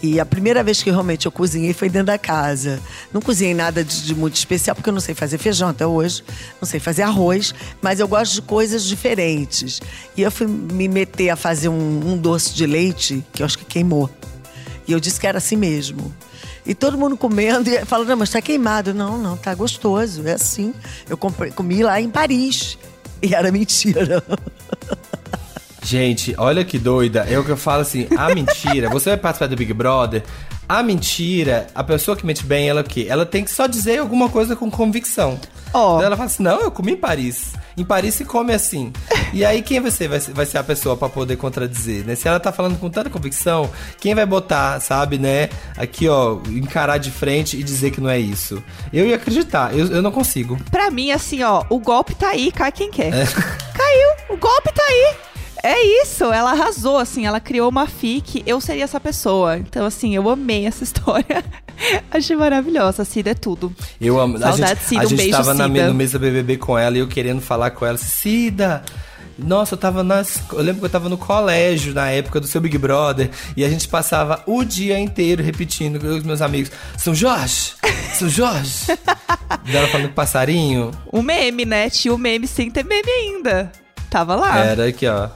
E 0.02 0.20
a 0.20 0.26
primeira 0.26 0.64
vez 0.64 0.84
que 0.84 0.92
realmente 0.92 1.26
eu 1.26 1.32
cozinhei 1.32 1.74
foi 1.74 1.90
dentro 1.90 2.08
da 2.08 2.18
casa. 2.20 2.80
Não 3.12 3.20
cozinhei 3.20 3.54
nada 3.54 3.84
de, 3.84 4.04
de 4.04 4.14
muito 4.14 4.36
especial, 4.36 4.76
porque 4.76 4.90
eu 4.90 4.94
não 4.94 5.00
sei 5.00 5.16
fazer 5.16 5.38
feijão 5.40 5.70
até 5.70 5.88
hoje, 5.88 6.24
não 6.62 6.68
sei 6.68 6.80
fazer 6.80 7.02
arroz, 7.02 7.54
mas 7.82 8.00
eu 8.00 8.08
gosto 8.08 8.34
de 8.34 8.42
coisas 8.44 8.84
diferentes. 8.84 9.82
E 10.16 10.22
eu 10.22 10.32
fui 10.32 10.46
me 10.46 10.88
meter 10.88 11.32
a 11.32 11.36
fazer 11.36 11.70
um, 11.70 12.12
um 12.14 12.18
doce 12.18 12.54
de 12.54 12.66
leite, 12.68 13.26
que 13.34 13.42
eu 13.42 13.46
acho 13.46 13.58
que 13.58 13.66
queimou. 13.66 14.08
E 14.88 14.92
eu 14.92 15.00
disse 15.00 15.20
que 15.20 15.26
era 15.26 15.40
assim 15.40 15.56
mesmo. 15.56 16.14
E 16.66 16.76
todo 16.76 16.98
mundo 16.98 17.18
comendo 17.18 17.70
e 17.70 17.84
falando, 17.86 18.10
não, 18.10 18.18
mas 18.18 18.30
tá 18.30 18.42
queimado. 18.42 18.94
Não, 18.94 19.18
não, 19.18 19.36
tá 19.36 19.56
gostoso, 19.56 20.28
é 20.28 20.34
assim. 20.34 20.74
Eu 21.10 21.18
comprei- 21.18 21.50
comi 21.52 21.82
lá 21.82 22.00
em 22.00 22.10
Paris. 22.10 22.78
E 23.22 23.34
era 23.34 23.52
mentira. 23.52 24.24
Gente, 25.84 26.36
olha 26.38 26.66
que 26.66 26.78
doida. 26.78 27.26
É 27.30 27.38
o 27.38 27.44
que 27.44 27.52
eu 27.52 27.58
falo 27.58 27.82
assim, 27.82 28.08
a 28.18 28.30
mentira, 28.36 28.90
você 28.90 29.12
vai 29.12 29.18
participar 29.18 29.48
do 29.48 29.56
Big 29.56 29.74
Brother, 29.74 30.24
a 30.68 30.84
mentira, 30.84 31.68
a 31.74 31.84
pessoa 31.84 32.18
que 32.18 32.26
mente 32.26 32.46
bem, 32.46 32.68
ela 32.68 32.82
o 32.82 32.84
quê? 32.84 33.08
Ela 33.10 33.26
tem 33.26 33.44
que 33.44 33.52
só 33.52 33.68
dizer 33.68 34.00
alguma 34.00 34.28
coisa 34.28 34.56
com 34.56 34.70
convicção. 34.70 35.40
Ó. 35.74 36.02
Ela 36.02 36.16
fala 36.18 36.28
assim, 36.28 36.44
não, 36.44 36.60
eu 36.60 36.72
comi 36.72 36.94
em 36.94 36.98
Paris. 36.98 37.54
Em 37.78 37.86
Paris 37.86 38.16
se 38.16 38.26
come 38.26 38.54
assim. 38.54 38.92
E 39.32 39.46
aí 39.46 39.62
quem 39.62 39.80
vai 39.80 39.92
ser, 39.92 40.10
vai 40.10 40.20
ser, 40.20 40.34
vai 40.34 40.46
ser 40.46 40.58
a 40.58 40.64
pessoa 40.64 40.98
pra 40.98 41.08
poder 41.08 41.38
contradizer, 41.38 42.04
né? 42.06 42.16
Se 42.16 42.28
ela 42.28 42.40
tá 42.40 42.52
falando 42.52 42.78
com 42.80 42.90
tanta 42.90 43.10
convicção, 43.10 43.70
quem 44.00 44.16
vai 44.16 44.26
botar, 44.26 44.80
sabe, 44.82 45.18
né? 45.18 45.50
Aqui, 45.78 46.10
ó, 46.10 46.40
encarar 46.48 46.98
de 46.98 47.12
frente 47.12 47.56
e 47.56 47.64
dizer 47.64 47.92
que 47.92 48.02
não 48.02 48.10
é 48.10 48.20
isso? 48.20 48.62
Eu 48.92 49.06
ia 49.06 49.16
acreditar, 49.16 49.78
eu, 49.78 49.88
eu 49.88 50.02
não 50.02 50.12
consigo. 50.12 50.58
Pra 50.72 50.90
mim, 50.90 51.12
assim, 51.12 51.44
ó, 51.44 51.64
o 51.70 51.80
golpe 51.80 52.16
tá 52.16 52.30
aí, 52.30 52.52
cai 52.52 52.72
quem 52.72 52.90
quer. 52.90 53.12
Caiu, 53.12 54.36
o 54.36 54.38
golpe 54.38 54.74
tá 54.74 54.84
aí. 54.84 55.16
É 55.64 56.04
isso, 56.04 56.26
ela 56.26 56.52
arrasou, 56.52 56.98
assim, 56.98 57.26
ela 57.26 57.40
criou 57.40 57.70
uma 57.70 57.88
fic, 57.88 58.44
eu 58.46 58.62
seria 58.62 58.84
essa 58.84 59.00
pessoa. 59.00 59.58
Então, 59.58 59.86
assim, 59.86 60.16
eu 60.16 60.30
amei 60.30 60.66
essa 60.66 60.84
história. 60.86 61.44
Achei 62.12 62.36
maravilhosa, 62.36 63.06
Cida 63.06 63.32
é 63.32 63.34
tudo. 63.34 63.74
Eu 64.00 64.20
amo. 64.20 64.38
A 64.38 64.40
Saudade, 64.40 64.80
gente, 64.80 64.84
Cida, 64.88 65.02
a 65.02 65.06
um 65.06 65.10
gente 65.10 65.18
beijo, 65.18 65.32
tava 65.38 65.54
na, 65.54 65.68
Cida. 65.68 65.88
no 65.88 65.94
mesa 65.94 66.20
BBB 66.20 66.58
com 66.58 66.78
ela 66.78 66.96
e 66.98 67.00
eu 67.00 67.08
querendo 67.08 67.42
falar 67.42 67.72
com 67.72 67.86
ela. 67.86 67.98
Cida, 67.98 68.84
nossa, 69.38 69.76
eu 69.76 69.78
tava 69.78 70.04
nas. 70.04 70.42
Eu 70.52 70.60
lembro 70.60 70.80
que 70.80 70.86
eu 70.86 70.90
tava 70.90 71.08
no 71.10 71.18
colégio 71.18 71.94
na 71.94 72.10
época 72.10 72.40
do 72.40 72.48
seu 72.48 72.60
Big 72.60 72.78
Brother 72.78 73.30
e 73.56 73.64
a 73.64 73.70
gente 73.70 73.88
passava 73.88 74.42
o 74.48 74.64
dia 74.64 75.00
inteiro 75.00 75.44
repetindo 75.44 76.00
com 76.00 76.08
os 76.08 76.24
meus 76.24 76.42
amigos: 76.42 76.72
São 76.98 77.14
Jorge! 77.14 77.74
São 78.14 78.28
Jorge! 78.28 78.88
Dela 79.72 79.88
falando 79.90 80.08
com 80.08 80.16
passarinho. 80.16 80.92
O 81.12 81.22
meme, 81.22 81.66
né? 81.66 81.90
Tinha 81.90 82.14
o 82.14 82.18
meme 82.18 82.48
sem 82.48 82.72
ter 82.72 82.84
meme 82.84 83.10
ainda. 83.10 83.72
Tava 84.10 84.36
lá. 84.36 84.58
Era 84.60 84.88
aqui, 84.88 85.06
ó, 85.06 85.30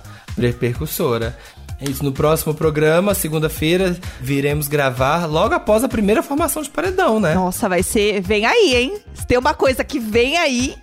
repercussora. 0.47 1.37
É 1.83 1.89
isso, 1.89 2.03
no 2.03 2.11
próximo 2.11 2.53
programa, 2.53 3.15
segunda-feira, 3.15 3.97
viremos 4.19 4.67
gravar 4.67 5.25
logo 5.25 5.55
após 5.55 5.83
a 5.83 5.89
primeira 5.89 6.21
formação 6.21 6.61
de 6.61 6.69
paredão, 6.69 7.19
né? 7.19 7.33
Nossa, 7.33 7.67
vai 7.67 7.81
ser. 7.81 8.21
Vem 8.21 8.45
aí, 8.45 8.75
hein? 8.75 8.99
Se 9.15 9.25
tem 9.25 9.37
uma 9.37 9.55
coisa 9.55 9.83
que 9.83 9.99
vem 9.99 10.37
aí, 10.37 10.75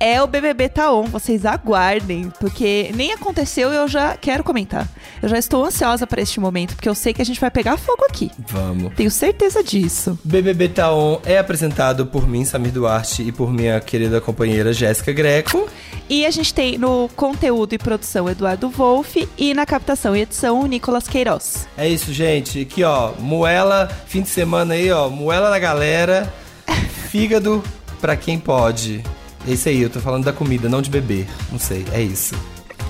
é 0.00 0.22
o 0.22 0.26
BBB 0.26 0.70
Taon. 0.70 1.04
Vocês 1.04 1.44
aguardem, 1.44 2.32
porque 2.40 2.90
nem 2.94 3.12
aconteceu 3.12 3.70
e 3.70 3.76
eu 3.76 3.86
já 3.86 4.16
quero 4.16 4.42
comentar. 4.42 4.88
Eu 5.22 5.28
já 5.28 5.38
estou 5.38 5.64
ansiosa 5.64 6.06
para 6.06 6.22
este 6.22 6.40
momento, 6.40 6.74
porque 6.74 6.88
eu 6.88 6.94
sei 6.94 7.12
que 7.12 7.20
a 7.20 7.24
gente 7.24 7.38
vai 7.38 7.50
pegar 7.50 7.76
fogo 7.76 8.04
aqui. 8.06 8.30
Vamos. 8.48 8.94
Tenho 8.94 9.10
certeza 9.10 9.62
disso. 9.62 10.18
BBB 10.24 10.70
Taon 10.70 11.18
é 11.26 11.38
apresentado 11.38 12.06
por 12.06 12.26
mim, 12.26 12.44
Samir 12.44 12.72
Duarte, 12.72 13.22
e 13.22 13.30
por 13.30 13.52
minha 13.52 13.78
querida 13.80 14.20
companheira 14.20 14.72
Jéssica 14.72 15.12
Greco. 15.12 15.68
E 16.08 16.24
a 16.24 16.30
gente 16.30 16.54
tem 16.54 16.78
no 16.78 17.08
conteúdo 17.14 17.74
e 17.74 17.78
produção 17.78 18.28
Eduardo 18.28 18.70
Wolff 18.70 19.28
e 19.36 19.52
na 19.52 19.66
captação 19.66 20.16
e 20.16 20.22
edição 20.22 20.60
o 20.60 20.66
Nicolas 20.66 21.06
Queiroz. 21.06 21.68
É 21.76 21.86
isso, 21.86 22.12
gente. 22.12 22.62
Aqui, 22.62 22.82
ó, 22.82 23.12
moela, 23.18 23.88
fim 24.06 24.22
de 24.22 24.30
semana 24.30 24.74
aí, 24.74 24.90
ó, 24.90 25.08
moela 25.10 25.50
na 25.50 25.58
galera, 25.58 26.32
fígado 27.10 27.62
pra 28.00 28.16
quem 28.16 28.38
pode. 28.38 29.04
É 29.46 29.52
isso 29.52 29.68
aí, 29.68 29.80
eu 29.80 29.90
tô 29.90 30.00
falando 30.00 30.24
da 30.24 30.32
comida, 30.32 30.68
não 30.68 30.82
de 30.82 30.90
beber. 30.90 31.26
Não 31.50 31.58
sei, 31.58 31.84
é 31.92 32.02
isso. 32.02 32.34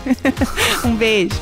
Um 0.84 0.96
beijo. 0.96 1.34